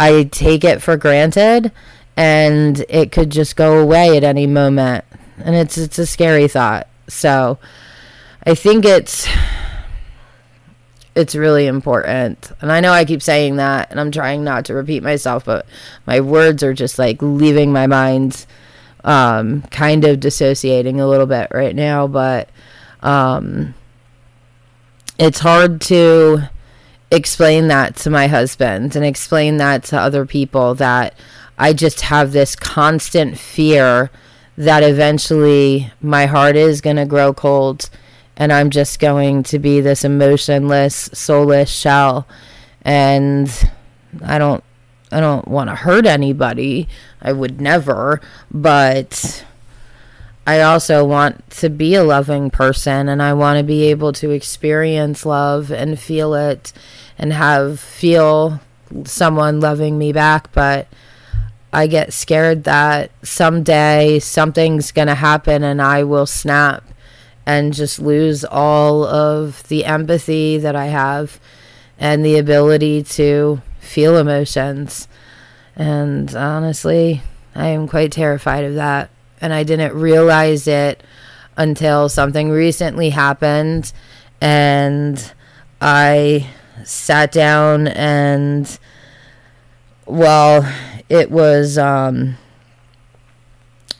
I 0.00 0.24
take 0.24 0.64
it 0.64 0.82
for 0.82 0.96
granted 0.96 1.70
and 2.16 2.84
it 2.88 3.12
could 3.12 3.30
just 3.30 3.54
go 3.54 3.78
away 3.78 4.16
at 4.16 4.24
any 4.24 4.46
moment. 4.46 5.04
And 5.38 5.54
it's 5.54 5.78
it's 5.78 5.98
a 5.98 6.06
scary 6.06 6.48
thought. 6.48 6.88
So 7.08 7.58
I 8.44 8.54
think 8.56 8.84
it's 8.84 9.28
it's 11.14 11.34
really 11.34 11.66
important. 11.66 12.50
And 12.60 12.72
I 12.72 12.80
know 12.80 12.92
I 12.92 13.04
keep 13.04 13.22
saying 13.22 13.56
that 13.56 13.90
and 13.90 14.00
I'm 14.00 14.10
trying 14.10 14.42
not 14.42 14.64
to 14.66 14.74
repeat 14.74 15.02
myself, 15.02 15.44
but 15.44 15.66
my 16.06 16.20
words 16.20 16.62
are 16.62 16.74
just 16.74 16.98
like 16.98 17.20
leaving 17.20 17.72
my 17.72 17.86
mind 17.86 18.44
um, 19.04 19.62
kind 19.62 20.04
of 20.04 20.20
dissociating 20.20 21.00
a 21.00 21.08
little 21.08 21.26
bit 21.26 21.48
right 21.52 21.74
now, 21.74 22.06
but 22.06 22.48
um, 23.02 23.74
it's 25.18 25.40
hard 25.40 25.80
to 25.82 26.48
explain 27.10 27.68
that 27.68 27.96
to 27.96 28.10
my 28.10 28.26
husband 28.26 28.96
and 28.96 29.04
explain 29.04 29.58
that 29.58 29.84
to 29.84 29.98
other 29.98 30.24
people 30.24 30.74
that 30.76 31.14
I 31.58 31.72
just 31.72 32.02
have 32.02 32.32
this 32.32 32.56
constant 32.56 33.38
fear 33.38 34.10
that 34.56 34.82
eventually 34.82 35.92
my 36.00 36.26
heart 36.26 36.56
is 36.56 36.80
going 36.80 36.96
to 36.96 37.06
grow 37.06 37.32
cold 37.32 37.90
and 38.36 38.52
I'm 38.52 38.70
just 38.70 38.98
going 38.98 39.42
to 39.44 39.58
be 39.58 39.80
this 39.80 40.04
emotionless, 40.04 41.10
soulless 41.12 41.70
shell. 41.70 42.26
And 42.82 43.50
I 44.24 44.38
don't 44.38 44.64
I 45.10 45.20
don't 45.20 45.46
want 45.46 45.68
to 45.68 45.76
hurt 45.76 46.06
anybody. 46.06 46.88
I 47.22 47.32
would 47.32 47.60
never, 47.60 48.20
but 48.50 49.44
I 50.46 50.60
also 50.60 51.04
want 51.04 51.48
to 51.50 51.70
be 51.70 51.94
a 51.94 52.02
loving 52.02 52.50
person 52.50 53.08
and 53.08 53.22
I 53.22 53.32
want 53.32 53.58
to 53.58 53.64
be 53.64 53.84
able 53.84 54.12
to 54.14 54.30
experience 54.30 55.24
love 55.24 55.70
and 55.70 55.98
feel 55.98 56.34
it 56.34 56.72
and 57.16 57.32
have 57.32 57.78
feel 57.78 58.60
someone 59.04 59.60
loving 59.60 59.98
me 59.98 60.12
back, 60.12 60.52
but 60.52 60.88
I 61.72 61.86
get 61.86 62.12
scared 62.12 62.64
that 62.64 63.12
someday 63.22 64.18
something's 64.18 64.90
going 64.90 65.08
to 65.08 65.14
happen 65.14 65.62
and 65.62 65.80
I 65.80 66.02
will 66.02 66.26
snap 66.26 66.84
and 67.46 67.72
just 67.72 67.98
lose 67.98 68.44
all 68.44 69.04
of 69.04 69.66
the 69.68 69.84
empathy 69.84 70.58
that 70.58 70.76
I 70.76 70.86
have 70.86 71.40
and 71.98 72.24
the 72.24 72.36
ability 72.36 73.04
to 73.04 73.62
feel 73.80 74.16
emotions. 74.18 75.06
And 75.76 76.34
honestly, 76.34 77.22
I 77.54 77.68
am 77.68 77.88
quite 77.88 78.12
terrified 78.12 78.64
of 78.64 78.74
that. 78.74 79.10
And 79.40 79.52
I 79.52 79.64
didn't 79.64 79.94
realize 79.94 80.66
it 80.68 81.02
until 81.56 82.08
something 82.08 82.50
recently 82.50 83.10
happened. 83.10 83.92
And 84.40 85.32
I 85.80 86.48
sat 86.84 87.32
down 87.32 87.88
and, 87.88 88.78
well, 90.06 90.70
it 91.08 91.30
was. 91.30 91.78
Um, 91.78 92.36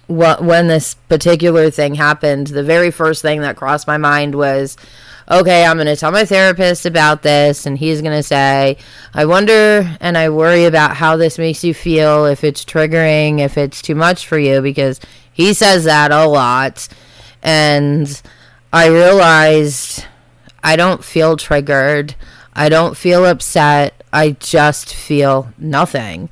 when 0.09 0.69
this 0.69 0.95
particular 0.95 1.71
thing 1.71 1.95
happened, 1.95 2.49
the 2.49 2.63
very 2.63 2.91
first 2.91 3.23
thing 3.23 3.41
that 3.41 3.57
crossed 3.57 3.87
my 3.87 3.97
mind 3.97 4.35
was, 4.35 4.77
okay, 5.33 5.65
I'm 5.65 5.77
going 5.77 5.87
to 5.87 5.97
tell 5.97 6.13
my 6.13 6.27
therapist 6.27 6.85
about 6.85 7.23
this, 7.23 7.65
and 7.65 7.79
he's 7.79 8.03
going 8.03 8.17
to 8.17 8.23
say, 8.23 8.77
I 9.15 9.25
wonder 9.25 9.97
and 10.01 10.19
I 10.19 10.29
worry 10.29 10.67
about 10.67 10.95
how 10.95 11.17
this 11.17 11.39
makes 11.39 11.65
you 11.65 11.73
feel, 11.73 12.27
if 12.27 12.45
it's 12.45 12.65
triggering, 12.65 13.41
if 13.41 13.57
it's 13.57 13.81
too 13.81 13.95
much 13.95 14.27
for 14.27 14.39
you, 14.39 14.61
because 14.61 15.01
he 15.33 15.55
says 15.55 15.85
that 15.85 16.13
a 16.13 16.27
lot. 16.27 16.87
And 17.43 18.21
I 18.73 18.89
realized 18.89 20.05
I 20.63 20.77
don't 20.77 21.03
feel 21.03 21.39
triggered, 21.39 22.15
I 22.53 22.69
don't 22.69 22.97
feel 22.97 23.25
upset, 23.25 24.05
I 24.13 24.33
just 24.33 24.95
feel 24.95 25.51
nothing. 25.57 26.29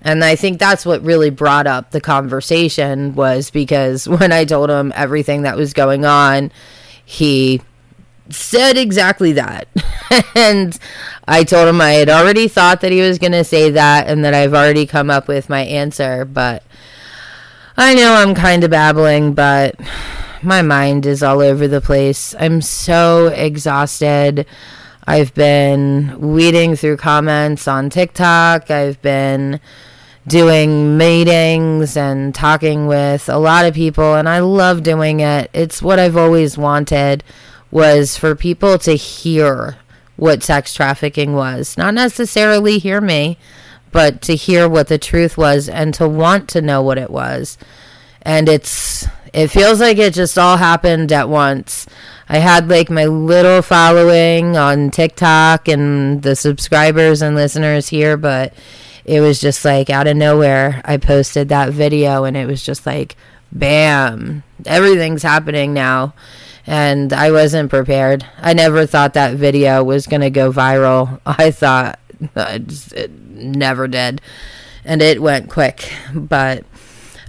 And 0.00 0.24
I 0.24 0.36
think 0.36 0.58
that's 0.58 0.86
what 0.86 1.02
really 1.02 1.28
brought 1.28 1.66
up 1.66 1.90
the 1.90 2.00
conversation 2.00 3.14
was 3.14 3.50
because 3.50 4.08
when 4.08 4.32
I 4.32 4.46
told 4.46 4.70
him 4.70 4.90
everything 4.96 5.42
that 5.42 5.56
was 5.56 5.74
going 5.74 6.06
on, 6.06 6.50
he 7.04 7.60
said 8.30 8.76
exactly 8.76 9.32
that. 9.32 9.68
and 10.34 10.78
I 11.26 11.44
told 11.44 11.68
him 11.68 11.80
I 11.80 11.92
had 11.92 12.08
already 12.08 12.48
thought 12.48 12.80
that 12.80 12.92
he 12.92 13.00
was 13.00 13.18
going 13.18 13.32
to 13.32 13.44
say 13.44 13.70
that 13.70 14.08
and 14.08 14.24
that 14.24 14.34
I've 14.34 14.54
already 14.54 14.86
come 14.86 15.10
up 15.10 15.28
with 15.28 15.48
my 15.48 15.60
answer. 15.60 16.24
But 16.24 16.62
I 17.76 17.94
know 17.94 18.14
I'm 18.14 18.34
kind 18.34 18.64
of 18.64 18.70
babbling, 18.70 19.34
but 19.34 19.76
my 20.42 20.62
mind 20.62 21.06
is 21.06 21.22
all 21.22 21.40
over 21.40 21.68
the 21.68 21.80
place. 21.80 22.34
I'm 22.38 22.60
so 22.60 23.28
exhausted. 23.28 24.46
I've 25.06 25.32
been 25.34 26.20
weeding 26.20 26.76
through 26.76 26.98
comments 26.98 27.66
on 27.66 27.88
TikTok. 27.88 28.70
I've 28.70 29.00
been 29.00 29.60
doing 30.26 30.98
meetings 30.98 31.96
and 31.96 32.34
talking 32.34 32.86
with 32.86 33.28
a 33.30 33.38
lot 33.38 33.64
of 33.64 33.72
people 33.74 34.14
and 34.14 34.28
I 34.28 34.40
love 34.40 34.82
doing 34.82 35.20
it. 35.20 35.50
It's 35.54 35.80
what 35.80 35.98
I've 35.98 36.18
always 36.18 36.58
wanted 36.58 37.24
was 37.70 38.16
for 38.16 38.34
people 38.34 38.78
to 38.78 38.94
hear 38.94 39.76
what 40.16 40.42
sex 40.42 40.74
trafficking 40.74 41.34
was. 41.34 41.76
Not 41.76 41.94
necessarily 41.94 42.78
hear 42.78 43.00
me, 43.00 43.38
but 43.92 44.20
to 44.22 44.34
hear 44.34 44.68
what 44.68 44.88
the 44.88 44.98
truth 44.98 45.38
was 45.38 45.68
and 45.68 45.94
to 45.94 46.08
want 46.08 46.48
to 46.50 46.60
know 46.60 46.82
what 46.82 46.98
it 46.98 47.10
was. 47.10 47.56
And 48.22 48.48
it's 48.48 49.06
it 49.32 49.48
feels 49.48 49.80
like 49.80 49.98
it 49.98 50.14
just 50.14 50.38
all 50.38 50.56
happened 50.56 51.12
at 51.12 51.28
once. 51.28 51.86
I 52.28 52.38
had 52.38 52.68
like 52.68 52.90
my 52.90 53.06
little 53.06 53.62
following 53.62 54.56
on 54.56 54.90
TikTok 54.90 55.68
and 55.68 56.22
the 56.22 56.36
subscribers 56.36 57.22
and 57.22 57.34
listeners 57.36 57.88
here, 57.88 58.16
but 58.16 58.52
it 59.04 59.20
was 59.20 59.40
just 59.40 59.64
like 59.64 59.88
out 59.88 60.06
of 60.06 60.16
nowhere. 60.16 60.82
I 60.84 60.96
posted 60.96 61.48
that 61.48 61.72
video 61.72 62.24
and 62.24 62.36
it 62.36 62.46
was 62.46 62.62
just 62.62 62.84
like, 62.84 63.16
bam, 63.52 64.42
everything's 64.66 65.22
happening 65.22 65.72
now. 65.72 66.14
And 66.68 67.14
I 67.14 67.30
wasn't 67.30 67.70
prepared. 67.70 68.26
I 68.36 68.52
never 68.52 68.84
thought 68.84 69.14
that 69.14 69.36
video 69.36 69.82
was 69.82 70.06
going 70.06 70.20
to 70.20 70.28
go 70.28 70.52
viral. 70.52 71.18
I 71.26 71.50
thought 71.50 71.98
uh, 72.36 72.58
it 72.94 73.10
never 73.10 73.88
did. 73.88 74.20
And 74.84 75.00
it 75.00 75.22
went 75.22 75.48
quick. 75.48 75.90
But 76.14 76.64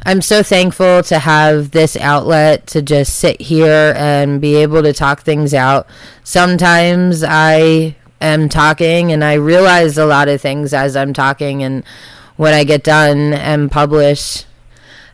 I'm 0.06 0.22
so 0.22 0.44
thankful 0.44 1.04
to 1.04 1.20
have 1.20 1.72
this 1.72 1.96
outlet 1.96 2.68
to 2.68 2.82
just 2.82 3.18
sit 3.18 3.40
here 3.40 3.94
and 3.96 4.42
be 4.42 4.56
able 4.58 4.84
to 4.84 4.92
talk 4.92 5.22
things 5.22 5.54
out. 5.54 5.88
Sometimes 6.26 7.24
I 7.24 7.96
am 8.20 8.50
talking 8.50 9.14
and 9.14 9.24
I 9.24 9.36
realize 9.36 9.98
a 9.98 10.06
lot 10.06 10.28
of 10.28 10.42
things 10.42 10.74
as 10.74 10.98
I'm 10.98 11.14
talking, 11.14 11.64
and 11.64 11.86
when 12.36 12.54
I 12.54 12.66
get 12.66 12.84
done 12.84 13.34
and 13.34 13.72
publish, 13.72 14.44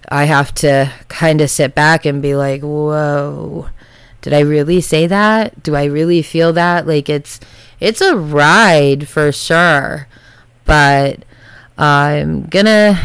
I 0.09 0.25
have 0.25 0.53
to 0.55 0.91
kind 1.09 1.41
of 1.41 1.49
sit 1.49 1.75
back 1.75 2.05
and 2.05 2.21
be 2.21 2.35
like, 2.35 2.61
whoa. 2.61 3.69
Did 4.25 4.33
I 4.33 4.39
really 4.39 4.81
say 4.81 5.05
that? 5.05 5.61
Do 5.61 5.75
I 5.75 5.83
really 5.83 6.23
feel 6.23 6.51
that? 6.53 6.87
Like 6.87 7.09
it's 7.09 7.39
it's 7.79 8.01
a 8.01 8.17
ride 8.17 9.07
for 9.07 9.31
sure. 9.31 10.07
But 10.65 11.23
I'm 11.77 12.47
gonna 12.47 12.99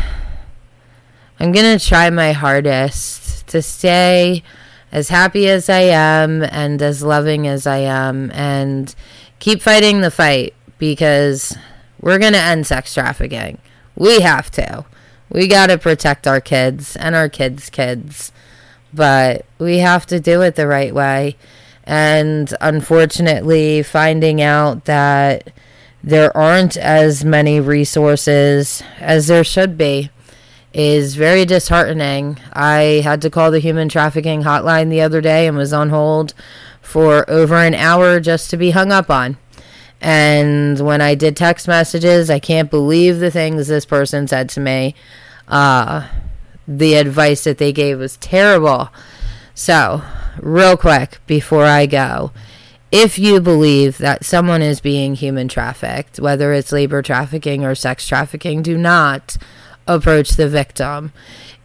I'm 1.38 1.52
to 1.52 1.78
try 1.78 2.08
my 2.08 2.32
hardest 2.32 3.46
to 3.48 3.60
stay 3.60 4.42
as 4.90 5.10
happy 5.10 5.46
as 5.46 5.68
I 5.68 5.80
am 5.80 6.42
and 6.42 6.80
as 6.80 7.02
loving 7.02 7.46
as 7.46 7.66
I 7.66 7.80
am 7.80 8.30
and 8.32 8.94
keep 9.40 9.60
fighting 9.60 10.00
the 10.00 10.10
fight 10.10 10.54
because 10.78 11.54
we're 12.00 12.18
going 12.18 12.32
to 12.32 12.38
end 12.38 12.66
sex 12.66 12.94
trafficking. 12.94 13.58
We 13.94 14.20
have 14.20 14.50
to. 14.52 14.86
We 15.28 15.46
got 15.46 15.66
to 15.66 15.76
protect 15.76 16.26
our 16.26 16.40
kids 16.40 16.96
and 16.96 17.14
our 17.14 17.28
kids' 17.28 17.68
kids, 17.68 18.32
but 18.92 19.44
we 19.58 19.78
have 19.78 20.06
to 20.06 20.20
do 20.20 20.42
it 20.42 20.56
the 20.56 20.66
right 20.66 20.94
way. 20.94 21.36
And 21.84 22.52
unfortunately, 22.60 23.82
finding 23.82 24.40
out 24.40 24.84
that 24.84 25.52
there 26.02 26.34
aren't 26.36 26.76
as 26.76 27.24
many 27.24 27.60
resources 27.60 28.82
as 29.00 29.26
there 29.26 29.44
should 29.44 29.76
be 29.76 30.10
is 30.72 31.16
very 31.16 31.44
disheartening. 31.44 32.38
I 32.52 33.02
had 33.04 33.20
to 33.22 33.30
call 33.30 33.50
the 33.50 33.58
human 33.58 33.88
trafficking 33.88 34.42
hotline 34.42 34.88
the 34.88 35.00
other 35.00 35.20
day 35.20 35.46
and 35.46 35.56
was 35.56 35.72
on 35.72 35.90
hold 35.90 36.32
for 36.80 37.28
over 37.28 37.56
an 37.56 37.74
hour 37.74 38.20
just 38.20 38.50
to 38.50 38.56
be 38.56 38.70
hung 38.70 38.92
up 38.92 39.10
on. 39.10 39.36
And 40.00 40.80
when 40.80 41.00
I 41.00 41.14
did 41.14 41.36
text 41.36 41.68
messages, 41.68 42.30
I 42.30 42.38
can't 42.38 42.70
believe 42.70 43.18
the 43.18 43.30
things 43.30 43.68
this 43.68 43.84
person 43.84 44.26
said 44.26 44.48
to 44.50 44.60
me. 44.60 44.94
Uh, 45.46 46.06
the 46.70 46.94
advice 46.94 47.44
that 47.44 47.58
they 47.58 47.72
gave 47.72 47.98
was 47.98 48.16
terrible. 48.18 48.90
So, 49.54 50.02
real 50.38 50.76
quick 50.76 51.18
before 51.26 51.64
I 51.64 51.86
go, 51.86 52.30
if 52.92 53.18
you 53.18 53.40
believe 53.40 53.98
that 53.98 54.24
someone 54.24 54.62
is 54.62 54.80
being 54.80 55.14
human 55.14 55.48
trafficked, 55.48 56.20
whether 56.20 56.52
it's 56.52 56.72
labor 56.72 57.02
trafficking 57.02 57.64
or 57.64 57.74
sex 57.74 58.06
trafficking, 58.06 58.62
do 58.62 58.78
not 58.78 59.36
approach 59.86 60.30
the 60.30 60.48
victim. 60.48 61.12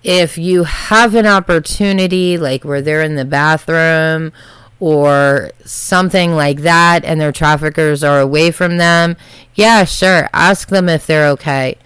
If 0.03 0.37
you 0.37 0.63
have 0.63 1.13
an 1.15 1.25
opportunity, 1.25 2.37
like 2.37 2.63
where 2.63 2.81
they're 2.81 3.01
in 3.01 3.15
the 3.15 3.25
bathroom 3.25 4.33
or 4.79 5.51
something 5.63 6.33
like 6.33 6.61
that, 6.61 7.05
and 7.05 7.21
their 7.21 7.31
traffickers 7.31 8.03
are 8.03 8.19
away 8.19 8.51
from 8.51 8.77
them, 8.77 9.17
yeah, 9.53 9.83
sure, 9.83 10.29
ask 10.33 10.69
them 10.69 10.89
if 10.89 11.05
they're 11.05 11.27
okay. 11.29 11.77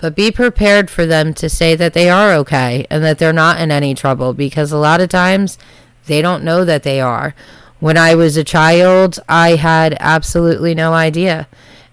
But 0.00 0.14
be 0.14 0.30
prepared 0.30 0.90
for 0.90 1.06
them 1.06 1.34
to 1.34 1.48
say 1.48 1.74
that 1.74 1.92
they 1.92 2.08
are 2.08 2.32
okay 2.34 2.86
and 2.88 3.02
that 3.02 3.18
they're 3.18 3.32
not 3.32 3.60
in 3.60 3.70
any 3.70 3.94
trouble 3.94 4.32
because 4.32 4.70
a 4.70 4.78
lot 4.78 5.00
of 5.00 5.08
times 5.08 5.58
they 6.06 6.22
don't 6.22 6.44
know 6.44 6.64
that 6.64 6.84
they 6.84 7.00
are. 7.00 7.34
When 7.80 7.96
I 7.96 8.14
was 8.14 8.36
a 8.36 8.44
child, 8.44 9.18
I 9.28 9.56
had 9.56 9.96
absolutely 10.00 10.74
no 10.74 10.92
idea. 10.92 11.48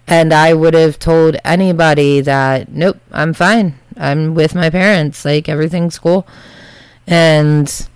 And 0.07 0.33
I 0.33 0.53
would 0.53 0.75
have 0.75 0.99
told 0.99 1.37
anybody 1.43 2.21
that, 2.21 2.71
nope, 2.71 2.97
I'm 3.11 3.33
fine. 3.33 3.79
I'm 3.97 4.35
with 4.35 4.53
my 4.53 4.69
parents. 4.69 5.25
Like 5.25 5.49
everything's 5.49 5.97
cool. 5.97 6.27
And 7.07 7.87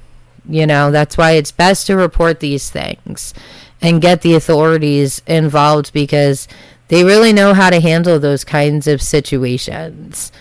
you 0.49 0.65
know, 0.65 0.89
that's 0.89 1.17
why 1.17 1.33
it's 1.33 1.51
best 1.51 1.87
to 1.87 1.95
report 1.95 2.39
these 2.39 2.69
things 2.69 3.33
and 3.81 4.01
get 4.01 4.21
the 4.21 4.33
authorities 4.33 5.21
involved 5.27 5.93
because 5.93 6.47
they 6.89 7.03
really 7.03 7.33
know 7.33 7.53
how 7.53 7.69
to 7.69 7.79
handle 7.79 8.19
those 8.19 8.43
kinds 8.43 8.87
of 8.87 9.01
situations. 9.01 10.31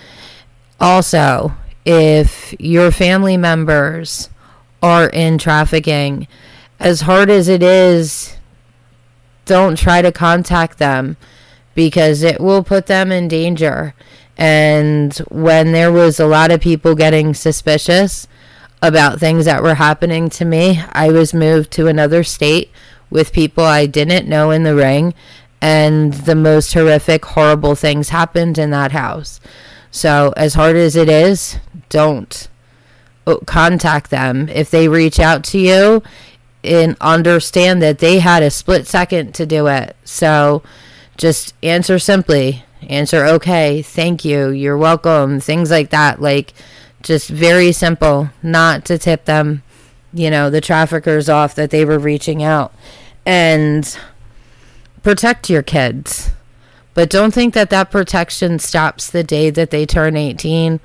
Also, 0.80 1.52
if 1.84 2.54
your 2.58 2.90
family 2.90 3.36
members 3.36 4.28
are 4.82 5.08
in 5.08 5.38
trafficking, 5.38 6.26
as 6.80 7.02
hard 7.02 7.30
as 7.30 7.48
it 7.48 7.62
is, 7.62 8.36
don't 9.44 9.78
try 9.78 10.02
to 10.02 10.12
contact 10.12 10.78
them 10.78 11.16
because 11.74 12.22
it 12.22 12.40
will 12.40 12.62
put 12.62 12.86
them 12.86 13.10
in 13.10 13.28
danger. 13.28 13.94
And 14.36 15.14
when 15.30 15.72
there 15.72 15.90
was 15.90 16.20
a 16.20 16.26
lot 16.26 16.50
of 16.50 16.60
people 16.60 16.94
getting 16.94 17.34
suspicious 17.34 18.28
about 18.80 19.18
things 19.18 19.44
that 19.46 19.62
were 19.62 19.74
happening 19.74 20.28
to 20.30 20.44
me, 20.44 20.82
I 20.92 21.10
was 21.10 21.34
moved 21.34 21.72
to 21.72 21.88
another 21.88 22.22
state 22.22 22.70
with 23.10 23.32
people 23.32 23.64
I 23.64 23.86
didn't 23.86 24.28
know 24.28 24.50
in 24.50 24.62
the 24.62 24.74
ring. 24.74 25.14
And 25.60 26.12
the 26.12 26.34
most 26.34 26.72
horrific, 26.72 27.24
horrible 27.24 27.74
things 27.74 28.10
happened 28.10 28.58
in 28.58 28.70
that 28.70 28.92
house. 28.92 29.40
So, 29.90 30.32
as 30.36 30.54
hard 30.54 30.76
as 30.76 30.94
it 30.94 31.08
is, 31.08 31.58
don't 31.88 32.48
oh, 33.26 33.38
contact 33.46 34.10
them. 34.10 34.48
If 34.50 34.70
they 34.70 34.88
reach 34.88 35.18
out 35.18 35.42
to 35.44 35.58
you, 35.58 36.02
and 36.64 36.96
understand 37.00 37.80
that 37.82 37.98
they 37.98 38.18
had 38.18 38.42
a 38.42 38.50
split 38.50 38.86
second 38.86 39.34
to 39.34 39.46
do 39.46 39.66
it. 39.68 39.96
So, 40.04 40.62
just 41.16 41.54
answer 41.62 41.98
simply 41.98 42.64
answer 42.88 43.24
okay, 43.24 43.82
thank 43.82 44.24
you, 44.24 44.50
you're 44.50 44.76
welcome, 44.76 45.40
things 45.40 45.70
like 45.70 45.90
that. 45.90 46.20
Like 46.20 46.52
just 47.02 47.28
very 47.28 47.72
simple, 47.72 48.30
not 48.42 48.84
to 48.86 48.98
tip 48.98 49.24
them, 49.24 49.62
you 50.12 50.30
know, 50.30 50.50
the 50.50 50.60
traffickers 50.60 51.28
off 51.28 51.54
that 51.54 51.70
they 51.70 51.84
were 51.84 51.98
reaching 51.98 52.42
out. 52.42 52.72
And 53.26 53.98
protect 55.08 55.48
your 55.48 55.62
kids. 55.62 56.32
But 56.92 57.08
don't 57.08 57.32
think 57.32 57.54
that 57.54 57.70
that 57.70 57.90
protection 57.90 58.58
stops 58.58 59.08
the 59.08 59.24
day 59.24 59.48
that 59.48 59.70
they 59.70 59.86
turn 59.86 60.18
18 60.18 60.80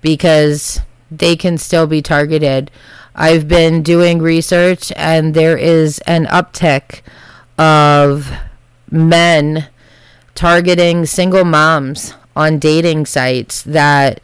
because 0.00 0.80
they 1.08 1.36
can 1.36 1.56
still 1.56 1.86
be 1.86 2.02
targeted. 2.02 2.72
I've 3.14 3.46
been 3.46 3.84
doing 3.84 4.18
research 4.18 4.92
and 4.96 5.34
there 5.34 5.56
is 5.56 6.00
an 6.00 6.26
uptick 6.26 7.02
of 7.56 8.32
men 8.90 9.68
targeting 10.34 11.06
single 11.06 11.44
moms 11.44 12.14
on 12.34 12.58
dating 12.58 13.06
sites 13.06 13.62
that 13.62 14.20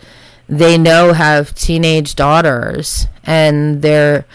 they 0.48 0.76
know 0.76 1.12
have 1.12 1.54
teenage 1.54 2.16
daughters 2.16 3.06
and 3.22 3.80
they're 3.80 4.26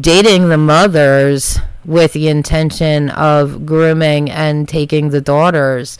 dating 0.00 0.50
the 0.50 0.56
mothers 0.56 1.58
with 1.84 2.12
the 2.12 2.28
intention 2.28 3.10
of 3.10 3.66
grooming 3.66 4.30
and 4.30 4.68
taking 4.68 5.10
the 5.10 5.20
daughters 5.20 5.98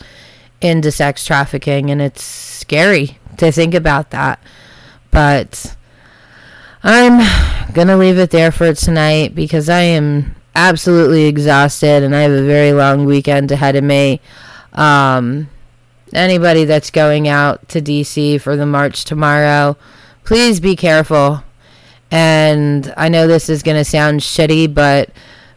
into 0.61 0.91
sex 0.91 1.25
trafficking 1.25 1.89
and 1.89 2.01
it's 2.01 2.23
scary 2.23 3.17
to 3.37 3.51
think 3.51 3.73
about 3.73 4.11
that 4.11 4.39
but 5.11 5.75
I'm 6.83 7.19
going 7.71 7.87
to 7.87 7.95
leave 7.95 8.17
it 8.17 8.31
there 8.31 8.51
for 8.51 8.73
tonight 8.73 9.35
because 9.35 9.69
I 9.69 9.81
am 9.81 10.35
absolutely 10.55 11.25
exhausted 11.25 12.03
and 12.03 12.15
I 12.15 12.21
have 12.21 12.31
a 12.31 12.45
very 12.45 12.73
long 12.73 13.05
weekend 13.05 13.51
ahead 13.51 13.75
of 13.75 13.83
me. 13.83 14.19
Um, 14.73 15.49
anybody 16.13 16.65
that's 16.65 16.91
going 16.91 17.27
out 17.27 17.69
to 17.69 17.81
DC 17.81 18.41
for 18.41 18.55
the 18.57 18.65
march 18.65 19.05
tomorrow, 19.05 19.77
please 20.25 20.59
be 20.59 20.75
careful. 20.75 21.43
And 22.11 22.93
I 22.97 23.07
know 23.07 23.27
this 23.27 23.49
is 23.49 23.63
going 23.63 23.77
to 23.77 23.85
sound 23.85 24.19
shitty, 24.19 24.73
but 24.73 25.09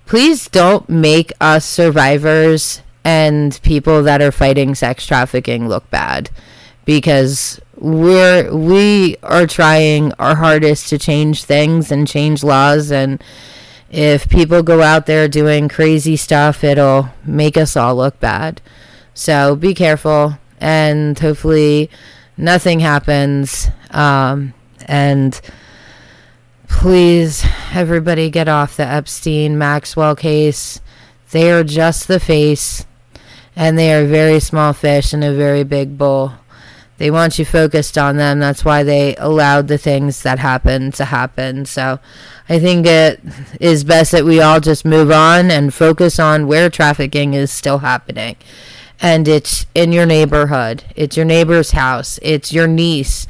please 0.06 0.48
don't 0.48 0.88
make 0.88 1.32
us 1.40 1.64
survivors 1.64 2.80
and 3.04 3.60
people 3.62 4.02
that 4.04 4.22
are 4.22 4.32
fighting 4.32 4.74
sex 4.74 5.06
trafficking 5.06 5.68
look 5.68 5.88
bad 5.90 6.30
because 6.84 7.60
we're 7.76 8.54
we 8.54 9.16
are 9.22 9.46
trying 9.46 10.12
our 10.14 10.36
hardest 10.36 10.88
to 10.88 10.98
change 10.98 11.44
things 11.44 11.92
and 11.92 12.08
change 12.08 12.42
laws. 12.42 12.90
And 12.90 13.22
if 13.90 14.28
people 14.28 14.62
go 14.62 14.82
out 14.82 15.06
there 15.06 15.28
doing 15.28 15.68
crazy 15.68 16.16
stuff 16.16 16.64
it'll 16.64 17.10
make 17.24 17.56
us 17.56 17.76
all 17.76 17.96
look 17.96 18.18
bad. 18.18 18.62
So 19.14 19.56
be 19.56 19.74
careful 19.74 20.38
and 20.60 21.18
hopefully 21.18 21.90
nothing 22.36 22.80
happens. 22.80 23.68
Um, 23.90 24.54
and 24.86 25.40
please 26.68 27.44
everybody 27.72 28.30
get 28.30 28.48
off 28.48 28.76
the 28.76 28.86
epstein 28.86 29.56
maxwell 29.56 30.16
case 30.16 30.80
they 31.30 31.50
are 31.50 31.64
just 31.64 32.08
the 32.08 32.20
face 32.20 32.86
and 33.54 33.78
they 33.78 33.92
are 33.94 34.06
very 34.06 34.38
small 34.40 34.72
fish 34.72 35.14
in 35.14 35.22
a 35.22 35.34
very 35.34 35.64
big 35.64 35.96
bowl 35.96 36.32
they 36.98 37.10
want 37.10 37.38
you 37.38 37.44
focused 37.44 37.98
on 37.98 38.16
them. 38.16 38.38
That's 38.38 38.64
why 38.64 38.82
they 38.82 39.16
allowed 39.16 39.68
the 39.68 39.78
things 39.78 40.22
that 40.22 40.38
happened 40.38 40.94
to 40.94 41.04
happen. 41.04 41.66
So 41.66 41.98
I 42.48 42.58
think 42.58 42.86
it 42.86 43.20
is 43.60 43.84
best 43.84 44.12
that 44.12 44.24
we 44.24 44.40
all 44.40 44.60
just 44.60 44.84
move 44.84 45.10
on 45.10 45.50
and 45.50 45.74
focus 45.74 46.18
on 46.18 46.46
where 46.46 46.70
trafficking 46.70 47.34
is 47.34 47.50
still 47.50 47.78
happening. 47.78 48.36
And 49.00 49.28
it's 49.28 49.66
in 49.74 49.92
your 49.92 50.06
neighborhood, 50.06 50.84
it's 50.94 51.18
your 51.18 51.26
neighbor's 51.26 51.72
house, 51.72 52.18
it's 52.22 52.50
your 52.50 52.66
niece 52.66 53.26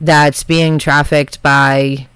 that's 0.00 0.44
being 0.44 0.78
trafficked 0.78 1.42
by, 1.42 2.06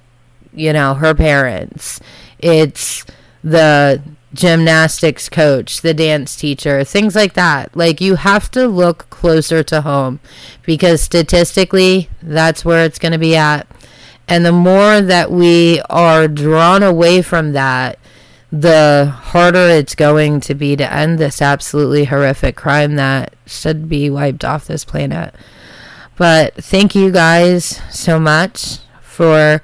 you 0.53 0.73
know, 0.73 0.95
her 0.95 1.15
parents. 1.15 2.01
It's 2.38 3.05
the 3.43 4.03
gymnastics 4.35 5.29
coach, 5.29 5.81
the 5.83 5.95
dance 5.95 6.37
teacher, 6.37 6.85
things 6.85 7.15
like 7.15 7.35
that. 7.35 7.77
Like 7.77 8.01
you 8.01 8.17
have 8.17 8.51
to 8.53 8.67
look 8.67 9.09
closer 9.11 9.62
to 9.65 9.83
home 9.83 10.21
because 10.62 11.03
statistically 11.03 12.09
that's 12.23 12.65
where 12.65 12.85
it's 12.85 12.99
going 12.99 13.12
to 13.12 13.19
be 13.19 13.37
at. 13.37 13.67
And 14.29 14.47
the 14.47 14.53
more 14.53 15.01
that 15.01 15.31
we 15.31 15.81
are 15.91 16.29
drawn 16.29 16.83
away 16.83 17.23
from 17.23 17.53
that, 17.53 17.99
the 18.51 19.12
harder 19.12 19.69
it's 19.69 19.95
going 19.95 20.41
to 20.41 20.55
be 20.55 20.77
to 20.77 20.93
end 20.93 21.19
this 21.19 21.41
absolutely 21.41 22.05
horrific 22.05 22.55
crime 22.55 22.97
that 22.97 23.35
should 23.47 23.88
be 23.88 24.11
wiped 24.11 24.45
off 24.45 24.67
this 24.67 24.85
planet. 24.85 25.35
But 26.17 26.55
thank 26.55 26.95
you 26.95 27.11
guys 27.11 27.81
so 27.91 28.21
much 28.21 28.79
for 29.01 29.62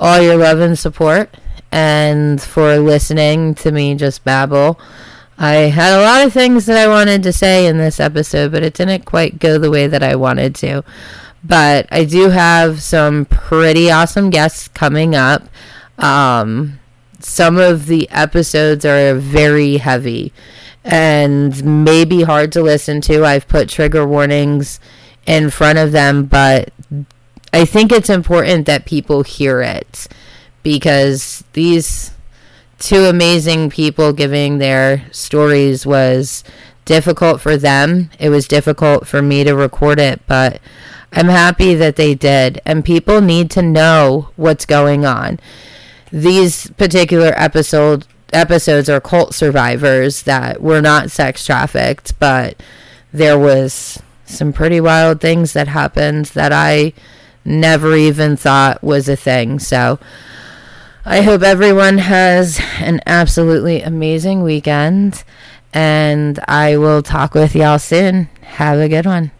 all 0.00 0.20
your 0.20 0.36
love 0.36 0.60
and 0.60 0.78
support 0.78 1.34
and 1.70 2.40
for 2.40 2.78
listening 2.78 3.54
to 3.56 3.72
me 3.72 3.94
just 3.94 4.24
babble. 4.24 4.78
I 5.38 5.54
had 5.54 5.96
a 5.96 6.02
lot 6.02 6.26
of 6.26 6.32
things 6.32 6.66
that 6.66 6.76
I 6.76 6.88
wanted 6.88 7.22
to 7.22 7.32
say 7.32 7.66
in 7.66 7.78
this 7.78 8.00
episode, 8.00 8.50
but 8.50 8.62
it 8.62 8.74
didn't 8.74 9.04
quite 9.04 9.38
go 9.38 9.58
the 9.58 9.70
way 9.70 9.86
that 9.86 10.02
I 10.02 10.16
wanted 10.16 10.54
to. 10.56 10.82
But 11.44 11.86
I 11.92 12.04
do 12.04 12.30
have 12.30 12.82
some 12.82 13.24
pretty 13.24 13.90
awesome 13.90 14.30
guests 14.30 14.66
coming 14.68 15.14
up. 15.14 15.44
Um, 15.96 16.80
some 17.20 17.56
of 17.56 17.86
the 17.86 18.08
episodes 18.10 18.84
are 18.84 19.14
very 19.14 19.76
heavy 19.76 20.32
and 20.84 21.84
maybe 21.84 22.22
hard 22.22 22.50
to 22.52 22.62
listen 22.62 23.00
to. 23.02 23.24
I've 23.24 23.46
put 23.46 23.68
trigger 23.68 24.06
warnings 24.06 24.80
in 25.26 25.50
front 25.50 25.78
of 25.78 25.92
them, 25.92 26.24
but 26.24 26.72
I 27.52 27.64
think 27.64 27.92
it's 27.92 28.10
important 28.10 28.66
that 28.66 28.84
people 28.84 29.22
hear 29.22 29.60
it 29.60 30.08
because 30.62 31.44
these 31.54 32.12
two 32.78 33.04
amazing 33.04 33.70
people 33.70 34.12
giving 34.12 34.58
their 34.58 35.06
stories 35.12 35.86
was 35.86 36.44
difficult 36.84 37.40
for 37.40 37.56
them. 37.56 38.10
It 38.18 38.30
was 38.30 38.48
difficult 38.48 39.06
for 39.06 39.22
me 39.22 39.44
to 39.44 39.54
record 39.54 39.98
it, 39.98 40.20
but 40.26 40.60
I'm 41.12 41.28
happy 41.28 41.74
that 41.74 41.96
they 41.96 42.14
did. 42.14 42.60
And 42.64 42.84
people 42.84 43.20
need 43.20 43.50
to 43.52 43.62
know 43.62 44.30
what's 44.36 44.66
going 44.66 45.04
on. 45.04 45.40
These 46.10 46.70
particular 46.72 47.32
episode 47.36 48.06
episodes 48.32 48.90
are 48.90 49.00
cult 49.00 49.34
survivors 49.34 50.22
that 50.24 50.60
were 50.60 50.82
not 50.82 51.10
sex 51.10 51.46
trafficked, 51.46 52.18
but 52.18 52.62
there 53.12 53.38
was 53.38 54.02
some 54.26 54.52
pretty 54.52 54.80
wild 54.80 55.20
things 55.20 55.54
that 55.54 55.68
happened 55.68 56.26
that 56.26 56.52
I 56.52 56.92
never 57.48 57.96
even 57.96 58.36
thought 58.36 58.82
was 58.82 59.08
a 59.08 59.16
thing. 59.16 59.58
So 59.58 59.98
I 61.04 61.22
hope 61.22 61.42
everyone 61.42 61.98
has 61.98 62.60
an 62.78 63.00
absolutely 63.06 63.80
amazing 63.80 64.42
weekend, 64.42 65.24
and 65.72 66.38
I 66.46 66.76
will 66.76 67.02
talk 67.02 67.34
with 67.34 67.54
y'all 67.54 67.78
soon. 67.78 68.28
Have 68.42 68.78
a 68.78 68.88
good 68.88 69.06
one. 69.06 69.30